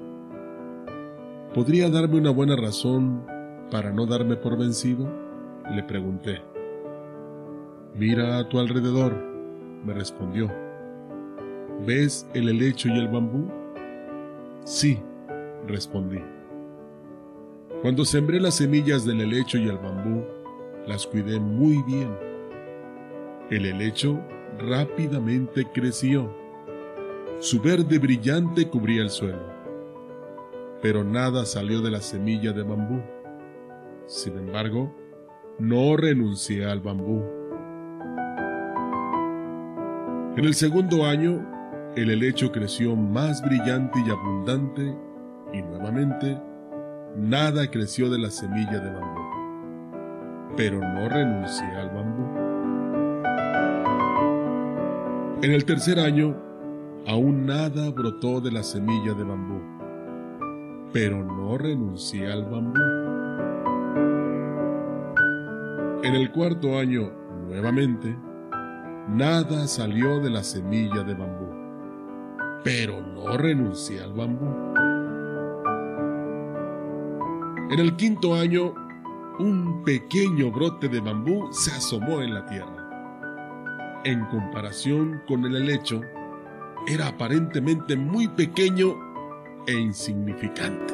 ¿Podría 1.56 1.89
darme 1.89 2.20
una 2.20 2.30
buena 2.30 2.56
razón 2.56 3.26
para 3.72 3.91
no 3.91 4.06
darme 4.06 4.36
por 4.36 4.60
vencido? 4.60 5.12
Le 5.72 5.82
pregunté. 5.82 6.39
Mira 7.96 8.38
a 8.38 8.48
tu 8.48 8.60
alrededor, 8.60 9.12
me 9.84 9.96
respondió. 9.96 10.52
¿Ves 11.88 12.28
el 12.36 12.48
helecho 12.48 12.88
y 12.88 13.00
el 13.00 13.08
bambú? 13.08 13.61
Sí, 14.63 15.00
respondí. 15.67 16.19
Cuando 17.82 18.06
sembré 18.06 18.39
las 18.39 18.58
semillas 18.58 19.06
del 19.06 19.21
helecho 19.21 19.58
y 19.58 19.67
el 19.67 19.78
bambú, 19.78 20.24
las 20.86 21.08
cuidé 21.08 21.39
muy 21.39 21.82
bien. 21.84 22.15
El 23.50 23.65
helecho 23.65 24.19
rápidamente 24.60 25.65
creció. 25.74 26.32
Su 27.39 27.60
verde 27.60 27.97
brillante 27.97 28.69
cubría 28.69 29.02
el 29.02 29.10
suelo. 29.10 29.52
Pero 30.82 31.04
nada 31.04 31.45
salió 31.45 31.82
de 31.82 31.91
la 31.91 32.02
semilla 32.02 32.52
de 32.54 32.62
bambú. 32.62 33.02
Sin 34.06 34.38
embargo, 34.38 34.95
no 35.58 35.97
renuncié 35.97 36.65
al 36.65 36.82
bambú. 36.82 37.24
En 40.38 40.45
el 40.45 40.54
segundo 40.54 41.06
año, 41.06 41.51
el 41.96 42.10
helecho 42.10 42.52
creció 42.52 42.96
más 42.96 43.42
brillante 43.42 44.00
y 44.06 44.10
abundante 44.10 44.96
y 45.52 45.62
nuevamente 45.62 46.40
nada 47.18 47.70
creció 47.70 48.10
de 48.10 48.18
la 48.18 48.30
semilla 48.30 48.80
de 48.80 48.94
bambú. 48.94 49.22
Pero 50.56 50.80
no 50.80 51.10
renuncié 51.10 51.68
al 51.76 51.90
bambú. 51.90 52.24
En 55.42 55.52
el 55.52 55.66
tercer 55.66 56.00
año, 56.00 56.36
aún 57.08 57.46
nada 57.46 57.90
brotó 57.90 58.40
de 58.40 58.52
la 58.52 58.64
semilla 58.64 59.14
de 59.14 59.24
bambú. 59.26 59.60
Pero 60.94 61.24
no 61.26 61.58
renuncié 61.58 62.32
al 62.32 62.46
bambú. 62.46 62.80
En 66.04 66.16
el 66.16 66.32
cuarto 66.32 66.80
año, 66.80 67.12
nuevamente, 67.48 68.18
nada 69.10 69.68
salió 69.68 70.20
de 70.20 70.30
la 70.30 70.44
semilla 70.44 71.04
de 71.04 71.16
bambú. 71.16 71.61
Pero 72.63 73.02
no 73.02 73.38
renuncié 73.38 74.02
al 74.02 74.13
bambú. 74.13 74.45
En 77.71 77.80
el 77.80 77.95
quinto 77.95 78.36
año, 78.36 78.74
un 79.39 79.84
pequeño 79.84 80.52
brote 80.52 80.89
de 80.89 81.00
bambú 81.00 81.47
se 81.52 81.71
asomó 81.71 82.21
en 82.21 82.34
la 82.34 82.45
tierra. 82.45 84.02
En 84.04 84.26
comparación 84.26 85.21
con 85.28 85.45
el 85.45 85.56
helecho, 85.56 86.02
era 86.88 87.08
aparentemente 87.08 87.95
muy 87.95 88.28
pequeño 88.28 88.95
e 89.67 89.74
insignificante. 89.74 90.93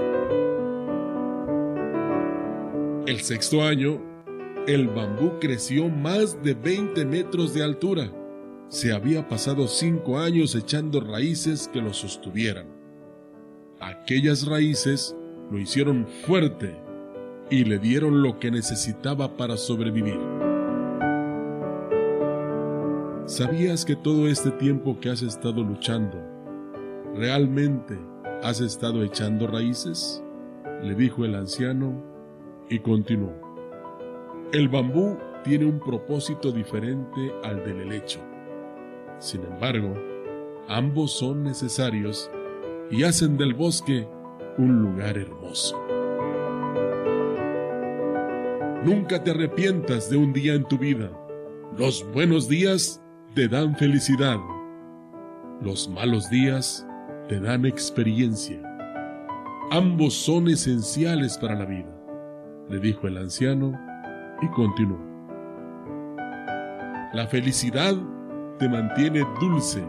El 3.08 3.22
sexto 3.22 3.64
año, 3.64 4.02
el 4.68 4.88
bambú 4.90 5.40
creció 5.40 5.88
más 5.88 6.44
de 6.44 6.54
20 6.54 7.06
metros 7.06 7.54
de 7.54 7.64
altura. 7.64 8.12
Se 8.70 8.92
había 8.92 9.30
pasado 9.30 9.66
cinco 9.68 10.20
años 10.20 10.54
echando 10.54 11.00
raíces 11.00 11.70
que 11.72 11.82
lo 11.82 11.94
sostuvieran. 11.94 12.68
Aquellas 13.80 14.46
raíces 14.46 15.16
lo 15.50 15.58
hicieron 15.58 16.06
fuerte 16.26 16.76
y 17.50 17.64
le 17.64 17.80
dieron 17.80 18.22
lo 18.22 18.40
que 18.40 18.52
necesitaba 18.52 19.38
para 19.38 19.56
sobrevivir. 19.56 20.20
¿Sabías 23.26 23.86
que 23.86 23.96
todo 23.96 24.28
este 24.28 24.52
tiempo 24.52 25.00
que 25.00 25.12
has 25.12 25.22
estado 25.22 25.64
luchando, 25.64 26.18
realmente 27.16 27.98
has 28.44 28.60
estado 28.60 29.02
echando 29.04 29.48
raíces? 29.48 30.22
Le 30.84 30.94
dijo 30.94 31.24
el 31.24 31.36
anciano 31.36 32.04
y 32.70 32.80
continuó. 32.80 33.34
El 34.52 34.68
bambú 34.68 35.18
tiene 35.46 35.66
un 35.66 35.80
propósito 35.80 36.52
diferente 36.52 37.34
al 37.44 37.64
del 37.64 37.82
helecho. 37.82 38.20
Sin 39.20 39.44
embargo, 39.44 39.96
ambos 40.68 41.12
son 41.12 41.44
necesarios 41.44 42.30
y 42.92 43.04
hacen 43.04 43.38
del 43.38 43.54
bosque 43.54 44.08
un 44.58 44.82
lugar 44.82 45.18
hermoso. 45.18 45.78
Nunca 48.84 49.24
te 49.24 49.32
arrepientas 49.32 50.10
de 50.10 50.18
un 50.18 50.34
día 50.34 50.54
en 50.54 50.64
tu 50.64 50.78
vida. 50.78 51.12
Los 51.78 52.06
buenos 52.14 52.48
días 52.48 53.02
te 53.34 53.48
dan 53.48 53.76
felicidad. 53.76 54.38
Los 55.62 55.90
malos 55.90 56.30
días 56.30 56.88
te 57.28 57.40
dan 57.40 57.66
experiencia. 57.66 58.62
Ambos 59.72 60.14
son 60.14 60.48
esenciales 60.48 61.38
para 61.38 61.56
la 61.56 61.66
vida, 61.66 61.94
le 62.70 62.80
dijo 62.80 63.08
el 63.08 63.18
anciano 63.18 63.74
y 64.42 64.48
continuó. 64.50 65.00
La 67.14 67.28
felicidad 67.28 67.96
te 68.60 68.68
mantiene 68.68 69.26
dulce. 69.40 69.86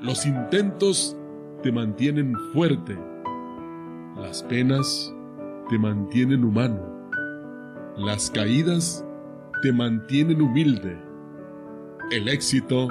Los 0.00 0.24
intentos 0.26 1.16
te 1.62 1.72
mantienen 1.72 2.34
fuerte. 2.52 2.96
Las 4.16 4.42
penas 4.44 5.12
te 5.68 5.78
mantienen 5.78 6.44
humano. 6.44 6.80
Las 7.96 8.30
caídas 8.30 9.04
te 9.62 9.72
mantienen 9.72 10.40
humilde. 10.40 10.96
El 12.10 12.28
éxito 12.28 12.88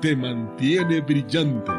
te 0.00 0.14
mantiene 0.16 1.00
brillante. 1.00 1.72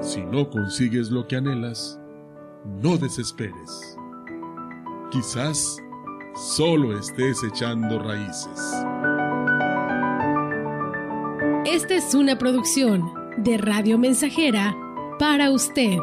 Si 0.00 0.24
no 0.24 0.48
consigues 0.48 1.10
lo 1.10 1.26
que 1.26 1.36
anhelas, 1.36 2.00
no 2.82 2.96
desesperes. 2.96 3.96
Quizás 5.10 5.76
solo 6.34 6.96
estés 6.98 7.42
echando 7.44 7.98
raíces. 7.98 8.74
Esta 11.64 11.94
es 11.94 12.14
una 12.14 12.38
producción 12.38 13.12
de 13.36 13.58
Radio 13.58 13.98
Mensajera 13.98 14.76
para 15.18 15.50
usted. 15.50 15.96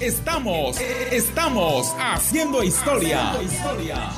Estamos, 0.00 0.76
estamos, 1.12 1.94
haciendo 2.00 2.64
historia 2.64 3.32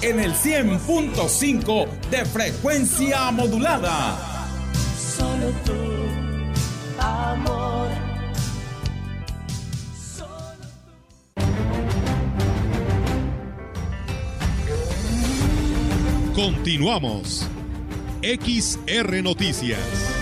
en 0.01 0.21
el 0.21 0.33
100.5 0.33 1.87
de 2.11 2.25
frecuencia 2.25 3.31
modulada. 3.31 4.17
Solo 4.97 5.53
tú, 5.67 5.73
amor. 6.99 7.91
Continuamos. 16.35 17.47
XR 18.23 19.23
Noticias. 19.23 20.16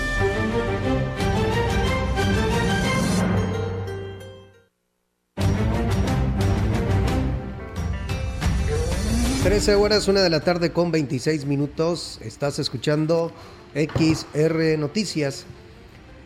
Trece 9.44 9.74
horas, 9.74 10.08
una 10.08 10.22
de 10.22 10.30
la 10.30 10.40
tarde 10.40 10.72
con 10.72 10.90
26 10.90 11.44
minutos. 11.44 12.18
Estás 12.22 12.58
escuchando 12.58 13.30
XR 13.74 14.78
Noticias. 14.78 15.44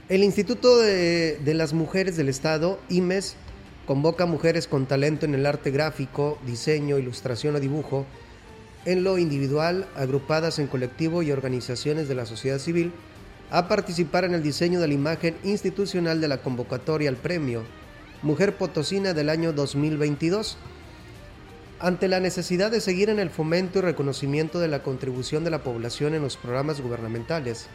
El 0.09 0.23
Instituto 0.23 0.79
de, 0.79 1.37
de 1.45 1.55
las 1.55 1.73
Mujeres 1.73 2.17
del 2.17 2.29
Estado, 2.29 2.79
IMES, 2.89 3.35
convoca 3.89 4.25
mujeres 4.25 4.69
con 4.69 4.87
talento 4.87 5.27
en 5.27 5.35
el 5.35 5.47
arte 5.47 5.73
gráfico, 5.73 6.39
diseño, 6.47 6.97
ilustración 6.97 7.57
o 7.57 7.61
dibujo, 7.61 8.07
en 8.85 9.03
lo 9.03 9.19
individual, 9.19 9.89
agrupadas 9.97 10.61
en 10.61 10.69
colectivo 10.69 11.25
y 11.25 11.33
organizaciones 11.33 12.07
de 12.07 12.15
la 12.15 12.25
sociedad 12.25 12.61
civil, 12.61 12.93
a 13.51 13.67
participar 13.67 14.27
en 14.27 14.35
el 14.35 14.45
diseño 14.45 14.79
de 14.79 14.87
la 14.87 14.95
imagen 14.95 15.35
institucional 15.43 16.21
de 16.21 16.29
la 16.29 16.41
convocatoria 16.41 17.11
al 17.11 17.17
premio 17.17 17.65
Mujer 18.23 18.57
Potosina 18.57 19.13
del 19.13 19.29
año 19.29 19.53
2022. 19.53 20.57
Ante 21.81 22.09
la 22.09 22.19
necesidad 22.19 22.73
de 22.73 22.81
seguir 22.81 23.09
en 23.09 23.21
el 23.21 23.31
fomento 23.31 23.79
y 23.79 23.83
reconocimiento 23.83 24.59
de 24.59 24.67
la 24.67 24.83
contribución 24.83 25.45
de 25.45 25.51
la 25.51 25.63
población 25.63 26.13
en 26.13 26.23
los 26.23 26.37
programas 26.37 26.81
gubernamentales, 26.81 27.69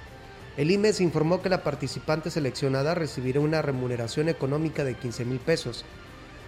el 0.57 0.71
IMES 0.71 0.99
informó 0.99 1.41
que 1.41 1.47
la 1.47 1.63
participante 1.63 2.29
seleccionada 2.29 2.95
recibirá 2.95 3.39
una 3.39 3.61
remuneración 3.61 4.27
económica 4.27 4.83
de 4.83 4.95
15 4.95 5.23
mil 5.23 5.39
pesos, 5.39 5.85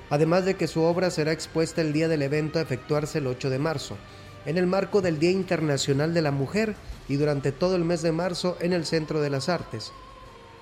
además 0.09 0.43
de 0.43 0.55
que 0.55 0.67
su 0.67 0.81
obra 0.81 1.09
será 1.09 1.31
expuesta 1.31 1.79
el 1.79 1.93
día 1.93 2.09
del 2.09 2.23
evento 2.23 2.59
a 2.59 2.61
efectuarse 2.61 3.19
el 3.19 3.27
8 3.27 3.49
de 3.49 3.59
marzo, 3.59 3.95
en 4.45 4.57
el 4.57 4.67
marco 4.67 5.01
del 5.01 5.17
Día 5.17 5.31
Internacional 5.31 6.13
de 6.13 6.21
la 6.21 6.31
Mujer 6.31 6.75
y 7.07 7.15
durante 7.15 7.53
todo 7.53 7.77
el 7.77 7.85
mes 7.85 8.01
de 8.01 8.11
marzo 8.11 8.57
en 8.59 8.73
el 8.73 8.85
Centro 8.85 9.21
de 9.21 9.29
las 9.29 9.47
Artes. 9.47 9.93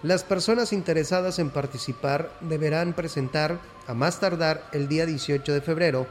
Las 0.04 0.26
personas 0.26 0.74
interesadas 0.74 1.40
en 1.40 1.50
participar 1.50 2.38
deberán 2.42 2.92
presentar, 2.92 3.60
a 3.88 3.94
más 3.94 4.20
tardar 4.20 4.68
el 4.74 4.90
día 4.90 5.06
18 5.06 5.54
de 5.54 5.62
febrero, 5.62 6.08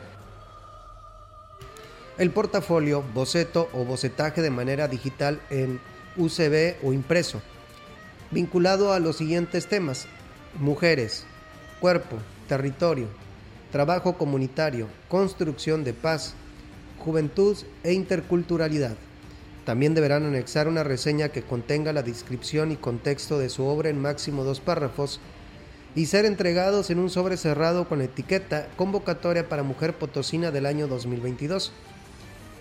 el 2.18 2.30
portafolio, 2.30 3.02
boceto 3.14 3.68
o 3.72 3.84
bocetaje 3.84 4.42
de 4.42 4.50
manera 4.50 4.88
digital 4.88 5.40
en 5.50 5.80
UCB 6.16 6.84
o 6.84 6.92
impreso, 6.92 7.40
vinculado 8.30 8.92
a 8.92 8.98
los 8.98 9.16
siguientes 9.16 9.66
temas, 9.66 10.06
mujeres, 10.58 11.24
cuerpo, 11.80 12.18
territorio, 12.48 13.06
trabajo 13.70 14.18
comunitario, 14.18 14.88
construcción 15.08 15.84
de 15.84 15.94
paz, 15.94 16.34
juventud 16.98 17.56
e 17.82 17.94
interculturalidad. 17.94 18.96
También 19.64 19.94
deberán 19.94 20.24
anexar 20.24 20.68
una 20.68 20.82
reseña 20.82 21.30
que 21.30 21.42
contenga 21.42 21.92
la 21.92 22.02
descripción 22.02 22.72
y 22.72 22.76
contexto 22.76 23.38
de 23.38 23.48
su 23.48 23.64
obra 23.64 23.88
en 23.88 24.00
máximo 24.00 24.44
dos 24.44 24.60
párrafos 24.60 25.20
y 25.94 26.06
ser 26.06 26.24
entregados 26.24 26.90
en 26.90 26.98
un 26.98 27.10
sobre 27.10 27.36
cerrado 27.36 27.88
con 27.88 28.02
etiqueta 28.02 28.66
Convocatoria 28.76 29.48
para 29.48 29.62
Mujer 29.62 29.94
Potosina 29.94 30.50
del 30.50 30.66
año 30.66 30.88
2022 30.88 31.72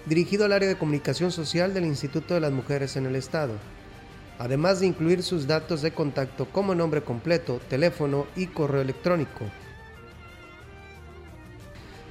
dirigido 0.06 0.46
al 0.46 0.54
área 0.54 0.70
de 0.70 0.78
comunicación 0.78 1.32
social 1.32 1.74
del 1.74 1.86
Instituto 1.86 2.34
de 2.34 2.40
las 2.40 2.52
Mujeres 2.52 2.96
en 2.96 3.06
el 3.06 3.16
Estado, 3.16 3.54
además 4.40 4.80
de 4.80 4.88
incluir 4.88 5.22
sus 5.24 5.48
datos 5.48 5.82
de 5.82 5.92
contacto 5.92 6.46
como 6.46 6.74
nombre 6.74 7.04
completo, 7.04 7.62
teléfono 7.70 8.26
y 8.36 8.48
correo 8.48 8.82
electrónico. 8.82 9.46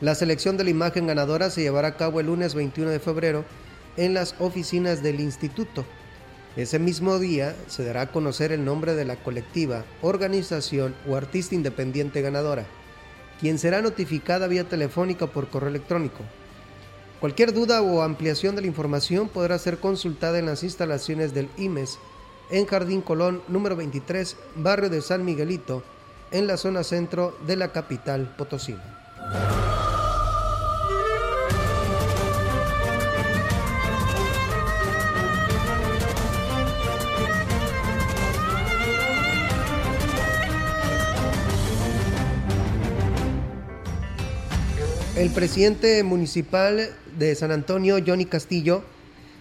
La 0.00 0.14
selección 0.14 0.56
de 0.56 0.64
la 0.64 0.70
imagen 0.70 1.06
ganadora 1.06 1.50
se 1.50 1.62
llevará 1.62 1.88
a 1.88 1.96
cabo 1.96 2.20
el 2.20 2.26
lunes 2.26 2.54
21 2.54 2.90
de 2.90 3.00
febrero 3.00 3.44
en 3.96 4.14
las 4.14 4.34
oficinas 4.38 5.02
del 5.02 5.20
instituto. 5.20 5.84
Ese 6.56 6.78
mismo 6.78 7.18
día 7.18 7.54
se 7.66 7.84
dará 7.84 8.02
a 8.02 8.12
conocer 8.12 8.50
el 8.50 8.64
nombre 8.64 8.94
de 8.94 9.04
la 9.04 9.16
colectiva, 9.16 9.84
organización 10.00 10.94
o 11.06 11.16
artista 11.16 11.54
independiente 11.54 12.22
ganadora, 12.22 12.64
quien 13.40 13.58
será 13.58 13.82
notificada 13.82 14.46
vía 14.46 14.64
telefónica 14.64 15.26
por 15.26 15.48
correo 15.48 15.68
electrónico. 15.68 16.24
Cualquier 17.20 17.52
duda 17.52 17.82
o 17.82 18.00
ampliación 18.00 18.56
de 18.56 18.62
la 18.62 18.66
información 18.66 19.28
podrá 19.28 19.58
ser 19.58 19.78
consultada 19.78 20.38
en 20.38 20.46
las 20.46 20.62
instalaciones 20.62 21.34
del 21.34 21.50
IMES 21.58 21.98
en 22.48 22.64
Jardín 22.64 23.02
Colón 23.02 23.42
número 23.46 23.76
23, 23.76 24.36
barrio 24.56 24.88
de 24.88 25.02
San 25.02 25.22
Miguelito, 25.22 25.82
en 26.30 26.46
la 26.46 26.56
zona 26.56 26.82
centro 26.82 27.36
de 27.46 27.56
la 27.56 27.72
capital 27.72 28.34
potosina. 28.38 29.59
El 45.20 45.28
presidente 45.28 46.02
municipal 46.02 46.88
de 47.18 47.34
San 47.34 47.50
Antonio, 47.50 47.98
Johnny 48.04 48.24
Castillo, 48.24 48.82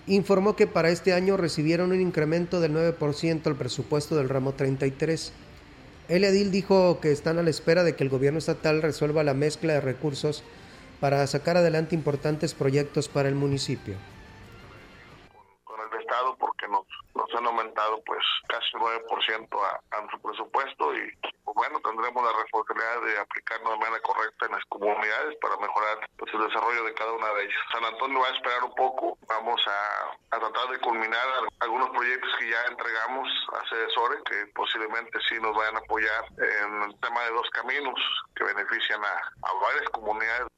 informó 0.07 0.57
que 0.57 0.67
para 0.67 0.89
este 0.89 1.13
año 1.13 1.37
recibieron 1.37 1.93
un 1.93 2.01
incremento 2.01 2.59
del 2.59 2.73
9% 2.73 3.47
al 3.47 3.55
presupuesto 3.55 4.17
del 4.17 4.27
ramo 4.27 4.51
33. 4.51 5.31
El 6.09 6.25
edil 6.25 6.51
dijo 6.51 6.99
que 6.99 7.13
están 7.13 7.37
a 7.39 7.43
la 7.43 7.49
espera 7.49 7.85
de 7.85 7.95
que 7.95 8.03
el 8.03 8.09
gobierno 8.09 8.39
estatal 8.39 8.81
resuelva 8.81 9.23
la 9.23 9.33
mezcla 9.33 9.71
de 9.71 9.79
recursos 9.79 10.43
para 10.99 11.25
sacar 11.27 11.55
adelante 11.55 11.95
importantes 11.95 12.53
proyectos 12.53 13.07
para 13.07 13.29
el 13.29 13.35
municipio. 13.35 13.95
Porque 16.39 16.67
nos, 16.67 16.85
nos 17.13 17.29
han 17.35 17.45
aumentado 17.45 18.01
pues 18.05 18.19
casi 18.47 18.71
9% 18.73 19.47
a, 19.61 19.97
a 19.97 20.09
su 20.09 20.19
presupuesto 20.21 20.93
y 20.95 21.11
pues 21.21 21.55
bueno, 21.55 21.79
tendremos 21.81 22.23
la 22.23 22.33
responsabilidad 22.41 23.01
de 23.01 23.19
aplicarlo 23.19 23.71
de 23.71 23.77
manera 23.77 24.01
correcta 24.01 24.45
en 24.47 24.51
las 24.53 24.65
comunidades 24.65 25.37
para 25.41 25.57
mejorar 25.57 26.09
pues, 26.17 26.33
el 26.33 26.41
desarrollo 26.47 26.83
de 26.83 26.93
cada 26.93 27.11
una 27.13 27.33
de 27.33 27.43
ellas. 27.43 27.61
San 27.71 27.85
Antonio 27.85 28.19
va 28.19 28.27
a 28.27 28.35
esperar 28.35 28.63
un 28.63 28.73
poco, 28.75 29.17
vamos 29.27 29.61
a, 29.67 30.35
a 30.35 30.39
tratar 30.39 30.69
de 30.69 30.79
culminar 30.79 31.27
algunos 31.59 31.89
proyectos 31.89 32.31
que 32.39 32.49
ya 32.49 32.63
entregamos 32.65 33.27
a 33.53 33.69
Cedesore, 33.69 34.17
que 34.25 34.45
posiblemente 34.53 35.19
sí 35.27 35.35
nos 35.41 35.55
vayan 35.55 35.75
a 35.75 35.79
apoyar 35.79 36.25
en 36.37 36.83
el 36.83 36.99
tema 36.99 37.23
de 37.23 37.31
dos 37.31 37.49
caminos 37.51 37.99
que 38.35 38.43
benefician 38.43 39.03
a, 39.03 39.47
a 39.47 39.53
varias 39.61 39.89
comunidades. 39.91 40.49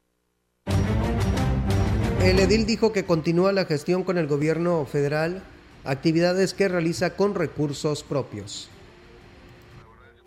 El 2.22 2.38
edil 2.38 2.66
dijo 2.66 2.92
que 2.92 3.04
continúa 3.04 3.50
la 3.50 3.64
gestión 3.64 4.04
con 4.04 4.16
el 4.16 4.28
gobierno 4.28 4.86
federal, 4.86 5.42
actividades 5.84 6.54
que 6.54 6.68
realiza 6.68 7.16
con 7.16 7.34
recursos 7.34 8.04
propios 8.04 8.70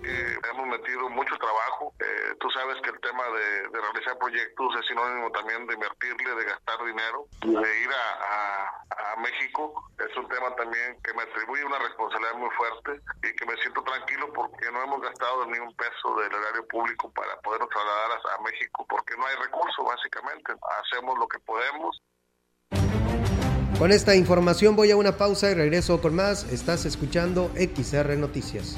hemos 0.05 0.67
metido 0.67 1.09
mucho 1.09 1.35
trabajo. 1.37 1.93
Eh, 1.99 2.35
tú 2.39 2.49
sabes 2.51 2.77
que 2.81 2.89
el 2.89 2.99
tema 2.99 3.23
de, 3.29 3.69
de, 3.69 3.81
realizar 3.81 4.17
proyectos 4.17 4.75
es 4.79 4.85
sinónimo 4.87 5.31
también 5.31 5.65
de 5.67 5.73
invertirle, 5.73 6.35
de 6.35 6.45
gastar 6.45 6.83
dinero, 6.85 7.27
de 7.41 7.81
ir 7.81 7.89
a, 7.89 8.05
a, 8.21 9.13
a, 9.13 9.15
México. 9.17 9.89
Es 9.97 10.15
un 10.17 10.27
tema 10.27 10.53
también 10.55 10.97
que 11.01 11.13
me 11.13 11.23
atribuye 11.23 11.63
una 11.63 11.79
responsabilidad 11.79 12.35
muy 12.35 12.49
fuerte 12.51 13.01
y 13.23 13.35
que 13.35 13.45
me 13.45 13.55
siento 13.57 13.81
tranquilo 13.83 14.31
porque 14.33 14.71
no 14.71 14.83
hemos 14.83 15.01
gastado 15.01 15.45
ni 15.47 15.59
un 15.59 15.73
peso 15.75 16.15
del 16.15 16.31
erario 16.31 16.67
público 16.67 17.11
para 17.13 17.39
podernos 17.41 17.69
trasladar 17.69 18.11
a, 18.11 18.35
a 18.35 18.41
México 18.41 18.85
porque 18.89 19.15
no 19.17 19.25
hay 19.25 19.35
recursos, 19.37 19.85
básicamente. 19.85 20.53
Hacemos 20.81 21.17
lo 21.17 21.27
que 21.27 21.39
podemos. 21.39 22.01
Con 23.79 23.91
esta 23.91 24.15
información 24.15 24.75
voy 24.75 24.91
a 24.91 24.95
una 24.95 25.17
pausa 25.17 25.51
y 25.51 25.53
regreso 25.53 26.01
con 26.01 26.15
más. 26.15 26.45
Estás 26.51 26.85
escuchando 26.85 27.51
XR 27.55 28.15
Noticias. 28.15 28.77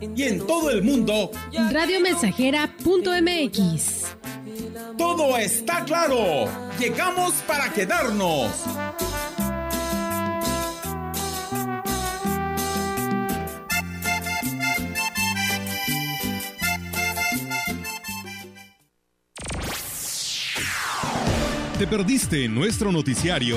y 0.00 0.22
en 0.22 0.46
todo 0.46 0.70
el 0.70 0.82
mundo. 0.82 1.30
Radiomensajera.mx 1.70 4.06
Todo 4.96 5.36
está 5.36 5.84
claro. 5.84 6.46
Llegamos 6.78 7.34
para 7.46 7.70
quedarnos. 7.72 8.50
¿Te 21.78 21.86
perdiste 21.86 22.44
en 22.44 22.54
nuestro 22.54 22.92
noticiario? 22.92 23.56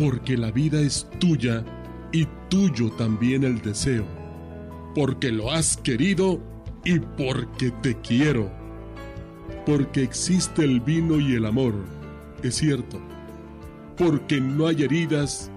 porque 0.00 0.38
la 0.38 0.50
vida 0.50 0.80
es 0.80 1.06
tuya 1.18 1.62
y 2.10 2.26
tuyo 2.48 2.90
también 2.92 3.44
el 3.44 3.60
deseo, 3.60 4.06
porque 4.94 5.30
lo 5.30 5.50
has 5.50 5.76
querido 5.76 6.40
y 6.86 7.00
porque 7.00 7.70
te 7.82 7.94
quiero, 8.00 8.50
porque 9.66 10.02
existe 10.02 10.64
el 10.64 10.80
vino 10.80 11.20
y 11.20 11.34
el 11.34 11.44
amor, 11.44 11.74
es 12.42 12.54
cierto, 12.54 12.98
porque 13.98 14.40
no 14.40 14.68
hay 14.68 14.84
heridas 14.84 15.50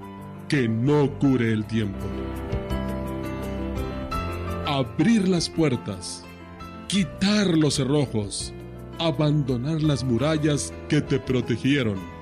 que 0.50 0.68
no 0.68 1.10
cure 1.20 1.54
el 1.54 1.64
tiempo. 1.64 2.06
Abrir 4.68 5.26
las 5.30 5.48
puertas, 5.48 6.26
quitar 6.90 7.58
los 7.58 7.76
cerrojos, 7.76 8.54
abandonar 9.00 9.82
las 9.82 10.04
murallas 10.04 10.74
que 10.90 11.00
te 11.00 11.18
protegieron 11.18 12.13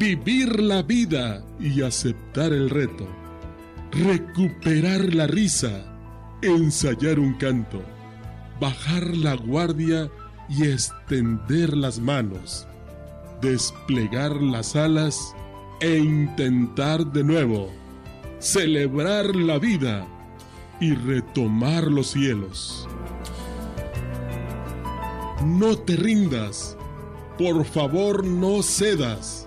vivir 0.00 0.60
la 0.60 0.82
vida 0.82 1.44
y 1.60 1.82
aceptar 1.82 2.54
el 2.54 2.70
reto, 2.70 3.06
recuperar 3.92 5.14
la 5.14 5.26
risa, 5.26 5.84
ensayar 6.40 7.18
un 7.18 7.34
canto, 7.34 7.82
bajar 8.58 9.14
la 9.14 9.34
guardia 9.34 10.10
y 10.48 10.64
extender 10.64 11.76
las 11.76 12.00
manos, 12.00 12.66
desplegar 13.42 14.40
las 14.40 14.74
alas 14.74 15.34
e 15.80 15.98
intentar 15.98 17.04
de 17.12 17.22
nuevo, 17.22 17.70
celebrar 18.38 19.36
la 19.36 19.58
vida 19.58 20.06
y 20.80 20.94
retomar 20.94 21.84
los 21.84 22.12
cielos. 22.12 22.88
No 25.44 25.76
te 25.76 25.94
rindas, 25.96 26.78
por 27.36 27.66
favor 27.66 28.24
no 28.24 28.62
cedas 28.62 29.46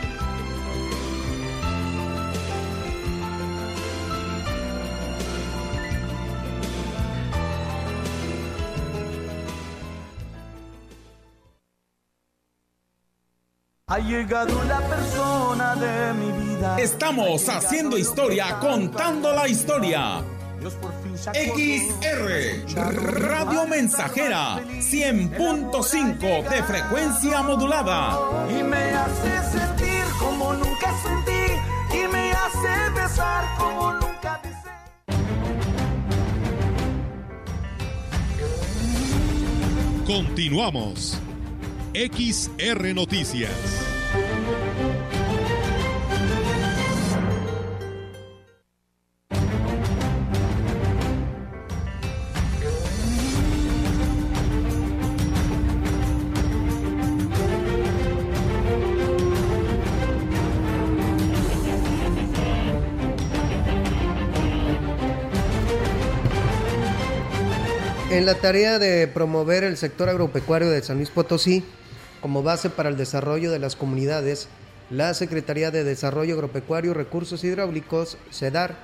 Ha 13.91 13.99
llegado 13.99 14.63
la 14.63 14.79
persona 14.87 15.75
de 15.75 16.13
mi 16.13 16.31
vida. 16.31 16.79
Estamos 16.79 17.49
haciendo 17.49 17.97
historia, 17.97 18.57
contando 18.61 19.33
la 19.33 19.49
historia. 19.49 20.23
XR 21.33 22.73
Radio 23.19 23.67
Mensajera 23.67 24.61
100.5 24.79 26.49
de 26.49 26.63
frecuencia 26.63 27.41
modulada. 27.43 28.17
Y 28.49 28.63
me 28.63 28.93
hace 28.93 29.57
sentir 29.59 30.05
como 30.17 30.53
nunca 30.53 30.93
sentí. 31.03 31.51
Y 31.93 32.07
me 32.07 32.31
hace 32.31 32.89
besar 32.95 33.43
como 33.57 33.91
nunca 33.91 34.41
besé. 34.41 34.71
Continuamos. 40.05 41.19
XR 41.93 42.95
Noticias. 42.95 43.51
En 68.09 68.25
la 68.25 68.35
tarea 68.35 68.79
de 68.79 69.07
promover 69.07 69.65
el 69.65 69.75
sector 69.75 70.07
agropecuario 70.07 70.69
de 70.69 70.81
San 70.83 70.97
Luis 70.97 71.09
Potosí, 71.09 71.65
como 72.21 72.43
base 72.43 72.69
para 72.69 72.89
el 72.89 72.97
desarrollo 72.97 73.51
de 73.51 73.59
las 73.59 73.75
comunidades, 73.75 74.47
la 74.89 75.13
Secretaría 75.13 75.71
de 75.71 75.83
Desarrollo 75.83 76.35
Agropecuario 76.35 76.91
y 76.91 76.93
Recursos 76.93 77.43
Hidráulicos, 77.43 78.17
SEDAR, 78.29 78.75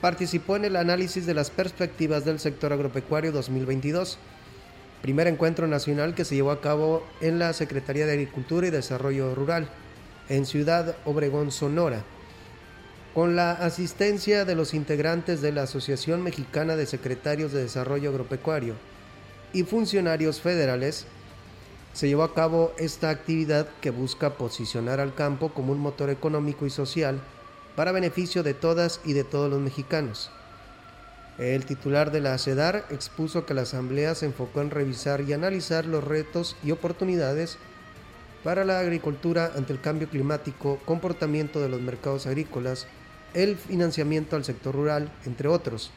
participó 0.00 0.56
en 0.56 0.64
el 0.64 0.76
análisis 0.76 1.26
de 1.26 1.34
las 1.34 1.50
perspectivas 1.50 2.24
del 2.24 2.40
sector 2.40 2.72
agropecuario 2.72 3.30
2022, 3.30 4.18
primer 5.00 5.28
encuentro 5.28 5.68
nacional 5.68 6.14
que 6.14 6.24
se 6.24 6.34
llevó 6.34 6.50
a 6.50 6.60
cabo 6.60 7.06
en 7.20 7.38
la 7.38 7.52
Secretaría 7.52 8.04
de 8.04 8.12
Agricultura 8.12 8.66
y 8.66 8.70
Desarrollo 8.70 9.34
Rural, 9.34 9.68
en 10.28 10.44
Ciudad 10.44 10.96
Obregón, 11.04 11.52
Sonora. 11.52 12.02
Con 13.14 13.36
la 13.36 13.52
asistencia 13.52 14.44
de 14.44 14.54
los 14.54 14.74
integrantes 14.74 15.40
de 15.40 15.52
la 15.52 15.64
Asociación 15.64 16.22
Mexicana 16.22 16.76
de 16.76 16.86
Secretarios 16.86 17.52
de 17.52 17.62
Desarrollo 17.62 18.10
Agropecuario 18.10 18.74
y 19.52 19.64
funcionarios 19.64 20.40
federales, 20.40 21.06
se 21.92 22.08
llevó 22.08 22.22
a 22.22 22.34
cabo 22.34 22.72
esta 22.78 23.10
actividad 23.10 23.68
que 23.80 23.90
busca 23.90 24.34
posicionar 24.34 25.00
al 25.00 25.14
campo 25.14 25.52
como 25.52 25.72
un 25.72 25.78
motor 25.78 26.10
económico 26.10 26.66
y 26.66 26.70
social 26.70 27.20
para 27.76 27.92
beneficio 27.92 28.42
de 28.42 28.54
todas 28.54 29.00
y 29.04 29.12
de 29.12 29.24
todos 29.24 29.50
los 29.50 29.60
mexicanos. 29.60 30.30
El 31.38 31.64
titular 31.64 32.10
de 32.10 32.20
la 32.20 32.36
CEDAR 32.38 32.84
expuso 32.90 33.46
que 33.46 33.54
la 33.54 33.62
asamblea 33.62 34.14
se 34.14 34.26
enfocó 34.26 34.60
en 34.60 34.70
revisar 34.70 35.22
y 35.22 35.32
analizar 35.32 35.86
los 35.86 36.04
retos 36.04 36.56
y 36.62 36.70
oportunidades 36.70 37.58
para 38.44 38.64
la 38.64 38.80
agricultura 38.80 39.52
ante 39.56 39.72
el 39.72 39.80
cambio 39.80 40.08
climático, 40.08 40.78
comportamiento 40.84 41.60
de 41.60 41.68
los 41.68 41.80
mercados 41.80 42.26
agrícolas, 42.26 42.86
el 43.34 43.56
financiamiento 43.56 44.36
al 44.36 44.44
sector 44.44 44.74
rural, 44.74 45.10
entre 45.24 45.48
otros. 45.48 45.90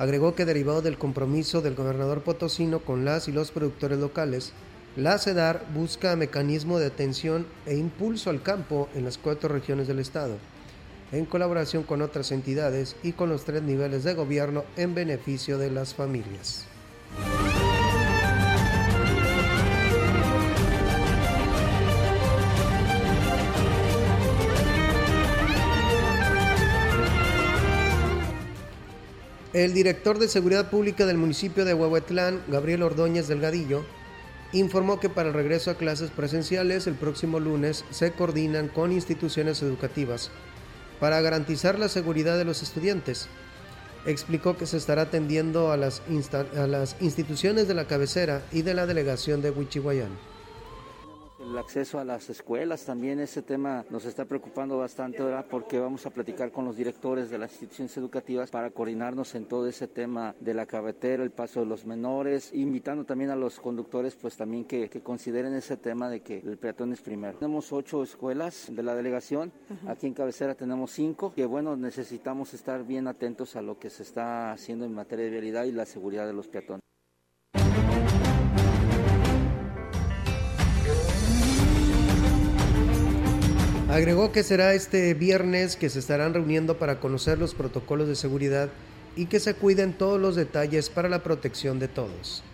Agregó 0.00 0.34
que 0.34 0.46
derivado 0.46 0.80
del 0.80 0.96
compromiso 0.96 1.60
del 1.60 1.74
gobernador 1.74 2.22
potosino 2.22 2.78
con 2.78 3.04
las 3.04 3.28
y 3.28 3.32
los 3.32 3.50
productores 3.50 3.98
locales, 3.98 4.54
la 4.96 5.18
CEDAR 5.18 5.66
busca 5.74 6.16
mecanismo 6.16 6.78
de 6.78 6.86
atención 6.86 7.46
e 7.66 7.76
impulso 7.76 8.30
al 8.30 8.42
campo 8.42 8.88
en 8.94 9.04
las 9.04 9.18
cuatro 9.18 9.50
regiones 9.50 9.88
del 9.88 9.98
estado, 9.98 10.38
en 11.12 11.26
colaboración 11.26 11.82
con 11.82 12.00
otras 12.00 12.32
entidades 12.32 12.96
y 13.02 13.12
con 13.12 13.28
los 13.28 13.44
tres 13.44 13.62
niveles 13.62 14.02
de 14.02 14.14
gobierno 14.14 14.64
en 14.78 14.94
beneficio 14.94 15.58
de 15.58 15.70
las 15.70 15.92
familias. 15.92 16.69
El 29.52 29.74
director 29.74 30.20
de 30.20 30.28
Seguridad 30.28 30.70
Pública 30.70 31.06
del 31.06 31.18
municipio 31.18 31.64
de 31.64 31.74
Huehuetlán, 31.74 32.40
Gabriel 32.46 32.84
Ordóñez 32.84 33.26
Delgadillo, 33.26 33.84
informó 34.52 35.00
que 35.00 35.08
para 35.08 35.30
el 35.30 35.34
regreso 35.34 35.72
a 35.72 35.74
clases 35.74 36.12
presenciales 36.12 36.86
el 36.86 36.94
próximo 36.94 37.40
lunes 37.40 37.84
se 37.90 38.12
coordinan 38.12 38.68
con 38.68 38.92
instituciones 38.92 39.60
educativas 39.62 40.30
para 41.00 41.20
garantizar 41.20 41.80
la 41.80 41.88
seguridad 41.88 42.38
de 42.38 42.44
los 42.44 42.62
estudiantes. 42.62 43.26
Explicó 44.06 44.56
que 44.56 44.66
se 44.66 44.76
estará 44.76 45.02
atendiendo 45.02 45.72
a 45.72 45.76
las, 45.76 46.00
a 46.56 46.66
las 46.68 46.94
instituciones 47.00 47.66
de 47.66 47.74
la 47.74 47.86
cabecera 47.86 48.42
y 48.52 48.62
de 48.62 48.74
la 48.74 48.86
delegación 48.86 49.42
de 49.42 49.50
Huichihuayán. 49.50 50.29
El 51.50 51.58
acceso 51.58 51.98
a 51.98 52.04
las 52.04 52.30
escuelas 52.30 52.84
también 52.84 53.18
ese 53.18 53.42
tema 53.42 53.84
nos 53.90 54.04
está 54.04 54.24
preocupando 54.24 54.78
bastante 54.78 55.20
ahora 55.20 55.44
porque 55.44 55.80
vamos 55.80 56.06
a 56.06 56.10
platicar 56.10 56.52
con 56.52 56.64
los 56.64 56.76
directores 56.76 57.28
de 57.28 57.38
las 57.38 57.50
instituciones 57.50 57.96
educativas 57.96 58.52
para 58.52 58.70
coordinarnos 58.70 59.34
en 59.34 59.46
todo 59.46 59.66
ese 59.66 59.88
tema 59.88 60.32
de 60.38 60.54
la 60.54 60.66
carretera, 60.66 61.24
el 61.24 61.32
paso 61.32 61.58
de 61.58 61.66
los 61.66 61.84
menores, 61.84 62.52
invitando 62.54 63.04
también 63.04 63.30
a 63.30 63.36
los 63.36 63.58
conductores 63.58 64.14
pues 64.14 64.36
también 64.36 64.64
que, 64.64 64.88
que 64.88 65.00
consideren 65.00 65.52
ese 65.54 65.76
tema 65.76 66.08
de 66.08 66.20
que 66.20 66.38
el 66.38 66.56
peatón 66.56 66.92
es 66.92 67.00
primero. 67.00 67.38
Tenemos 67.38 67.72
ocho 67.72 68.04
escuelas 68.04 68.68
de 68.70 68.84
la 68.84 68.94
delegación, 68.94 69.50
aquí 69.88 70.06
en 70.06 70.14
cabecera 70.14 70.54
tenemos 70.54 70.92
cinco, 70.92 71.34
que 71.34 71.46
bueno, 71.46 71.76
necesitamos 71.76 72.54
estar 72.54 72.84
bien 72.86 73.08
atentos 73.08 73.56
a 73.56 73.62
lo 73.62 73.76
que 73.76 73.90
se 73.90 74.04
está 74.04 74.52
haciendo 74.52 74.84
en 74.84 74.94
materia 74.94 75.24
de 75.24 75.32
vialidad 75.32 75.64
y 75.64 75.72
la 75.72 75.84
seguridad 75.84 76.28
de 76.28 76.32
los 76.32 76.46
peatones. 76.46 76.89
Agregó 83.90 84.30
que 84.30 84.44
será 84.44 84.72
este 84.74 85.14
viernes 85.14 85.74
que 85.74 85.90
se 85.90 85.98
estarán 85.98 86.32
reuniendo 86.32 86.78
para 86.78 87.00
conocer 87.00 87.38
los 87.38 87.56
protocolos 87.56 88.06
de 88.06 88.14
seguridad 88.14 88.68
y 89.16 89.26
que 89.26 89.40
se 89.40 89.54
cuiden 89.54 89.98
todos 89.98 90.20
los 90.20 90.36
detalles 90.36 90.88
para 90.88 91.08
la 91.08 91.24
protección 91.24 91.80
de 91.80 91.88
todos. 91.88 92.44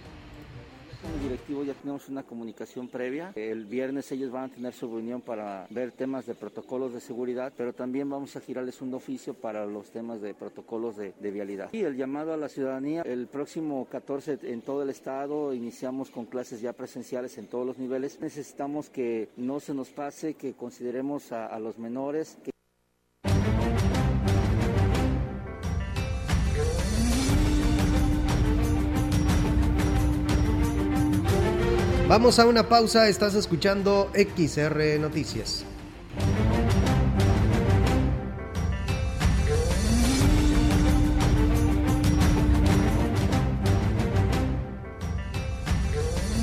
Como 1.06 1.22
directivo 1.22 1.62
ya 1.62 1.74
tenemos 1.74 2.08
una 2.08 2.24
comunicación 2.24 2.88
previa. 2.88 3.32
El 3.36 3.64
viernes 3.66 4.10
ellos 4.10 4.32
van 4.32 4.50
a 4.50 4.54
tener 4.54 4.72
su 4.72 4.88
reunión 4.88 5.20
para 5.20 5.66
ver 5.70 5.92
temas 5.92 6.26
de 6.26 6.34
protocolos 6.34 6.92
de 6.92 7.00
seguridad, 7.00 7.52
pero 7.56 7.72
también 7.72 8.10
vamos 8.10 8.34
a 8.34 8.40
girarles 8.40 8.82
un 8.82 8.92
oficio 8.92 9.32
para 9.34 9.64
los 9.66 9.90
temas 9.90 10.20
de 10.20 10.34
protocolos 10.34 10.96
de, 10.96 11.12
de 11.20 11.30
vialidad. 11.30 11.68
Y 11.72 11.82
el 11.82 11.96
llamado 11.96 12.32
a 12.32 12.36
la 12.36 12.48
ciudadanía, 12.48 13.02
el 13.02 13.28
próximo 13.28 13.86
14 13.88 14.40
en 14.42 14.62
todo 14.62 14.82
el 14.82 14.90
estado 14.90 15.54
iniciamos 15.54 16.10
con 16.10 16.26
clases 16.26 16.60
ya 16.60 16.72
presenciales 16.72 17.38
en 17.38 17.46
todos 17.46 17.64
los 17.64 17.78
niveles. 17.78 18.18
Necesitamos 18.20 18.90
que 18.90 19.28
no 19.36 19.60
se 19.60 19.74
nos 19.74 19.90
pase, 19.90 20.34
que 20.34 20.54
consideremos 20.54 21.30
a, 21.30 21.46
a 21.46 21.60
los 21.60 21.78
menores. 21.78 22.36
Que 22.42 22.50
Vamos 32.18 32.38
a 32.38 32.46
una 32.46 32.66
pausa, 32.66 33.08
estás 33.08 33.34
escuchando 33.34 34.10
XR 34.14 34.98
Noticias. 34.98 35.66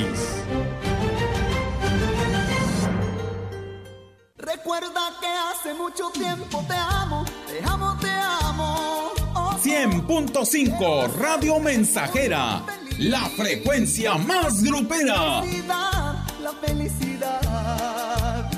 Recuerda 4.38 5.12
que 5.20 5.26
hace 5.26 5.74
mucho 5.74 6.08
tiempo 6.10 6.64
te 6.66 6.74
amo, 6.74 7.24
te 7.46 7.62
amo, 7.62 7.96
te 8.00 8.08
amo. 8.10 9.12
Oh, 9.34 9.52
100.5 9.62 11.12
Radio 11.12 11.60
Mensajera, 11.60 12.64
la 12.98 13.28
frecuencia 13.36 14.14
más 14.16 14.62
grupera. 14.62 15.42
felicidad, 15.42 16.24
la 16.42 16.52
felicidad, 16.66 18.50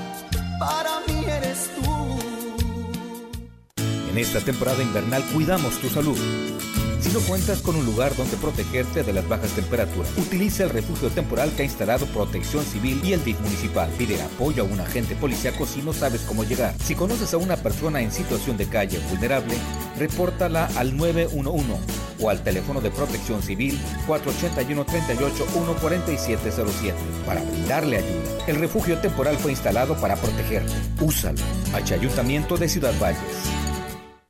para 0.60 1.00
mí 1.08 1.24
eres 1.24 1.68
tú. 1.76 1.88
En 4.10 4.18
esta 4.18 4.40
temporada 4.40 4.82
invernal 4.82 5.22
cuidamos 5.32 5.78
tu 5.78 5.88
salud. 5.88 6.18
Si 7.00 7.10
no 7.10 7.20
cuentas 7.20 7.60
con 7.62 7.76
un 7.76 7.86
lugar 7.86 8.14
donde 8.16 8.36
protegerte 8.36 9.04
de 9.04 9.12
las 9.12 9.28
bajas 9.28 9.52
temperaturas, 9.52 10.10
utiliza 10.16 10.64
el 10.64 10.70
refugio 10.70 11.08
temporal 11.10 11.52
que 11.52 11.62
ha 11.62 11.64
instalado 11.64 12.06
Protección 12.06 12.64
Civil 12.64 13.00
y 13.04 13.12
el 13.12 13.24
DIF 13.24 13.40
municipal. 13.40 13.88
Pide 13.96 14.20
apoyo 14.20 14.64
a 14.64 14.66
un 14.66 14.80
agente 14.80 15.14
policíaco 15.14 15.64
si 15.64 15.80
no 15.80 15.92
sabes 15.92 16.22
cómo 16.22 16.44
llegar. 16.44 16.74
Si 16.82 16.94
conoces 16.94 17.32
a 17.34 17.36
una 17.36 17.56
persona 17.56 18.00
en 18.00 18.10
situación 18.10 18.56
de 18.56 18.68
calle 18.68 18.98
vulnerable, 19.10 19.54
repórtala 19.96 20.66
al 20.76 20.96
911 20.96 21.74
o 22.20 22.30
al 22.30 22.42
teléfono 22.42 22.80
de 22.80 22.90
Protección 22.90 23.42
Civil 23.42 23.78
481 24.06 24.84
38 24.84 25.46
14707 25.54 26.96
para 27.24 27.42
brindarle 27.42 27.98
ayuda. 27.98 28.46
El 28.48 28.56
refugio 28.56 28.98
temporal 28.98 29.36
fue 29.36 29.52
instalado 29.52 29.96
para 30.00 30.16
protegerte. 30.16 30.72
Úsalo. 31.00 31.38
H 31.72 31.94
Ayuntamiento 31.94 32.56
de 32.56 32.68
Ciudad 32.68 32.94
Valles. 33.00 33.67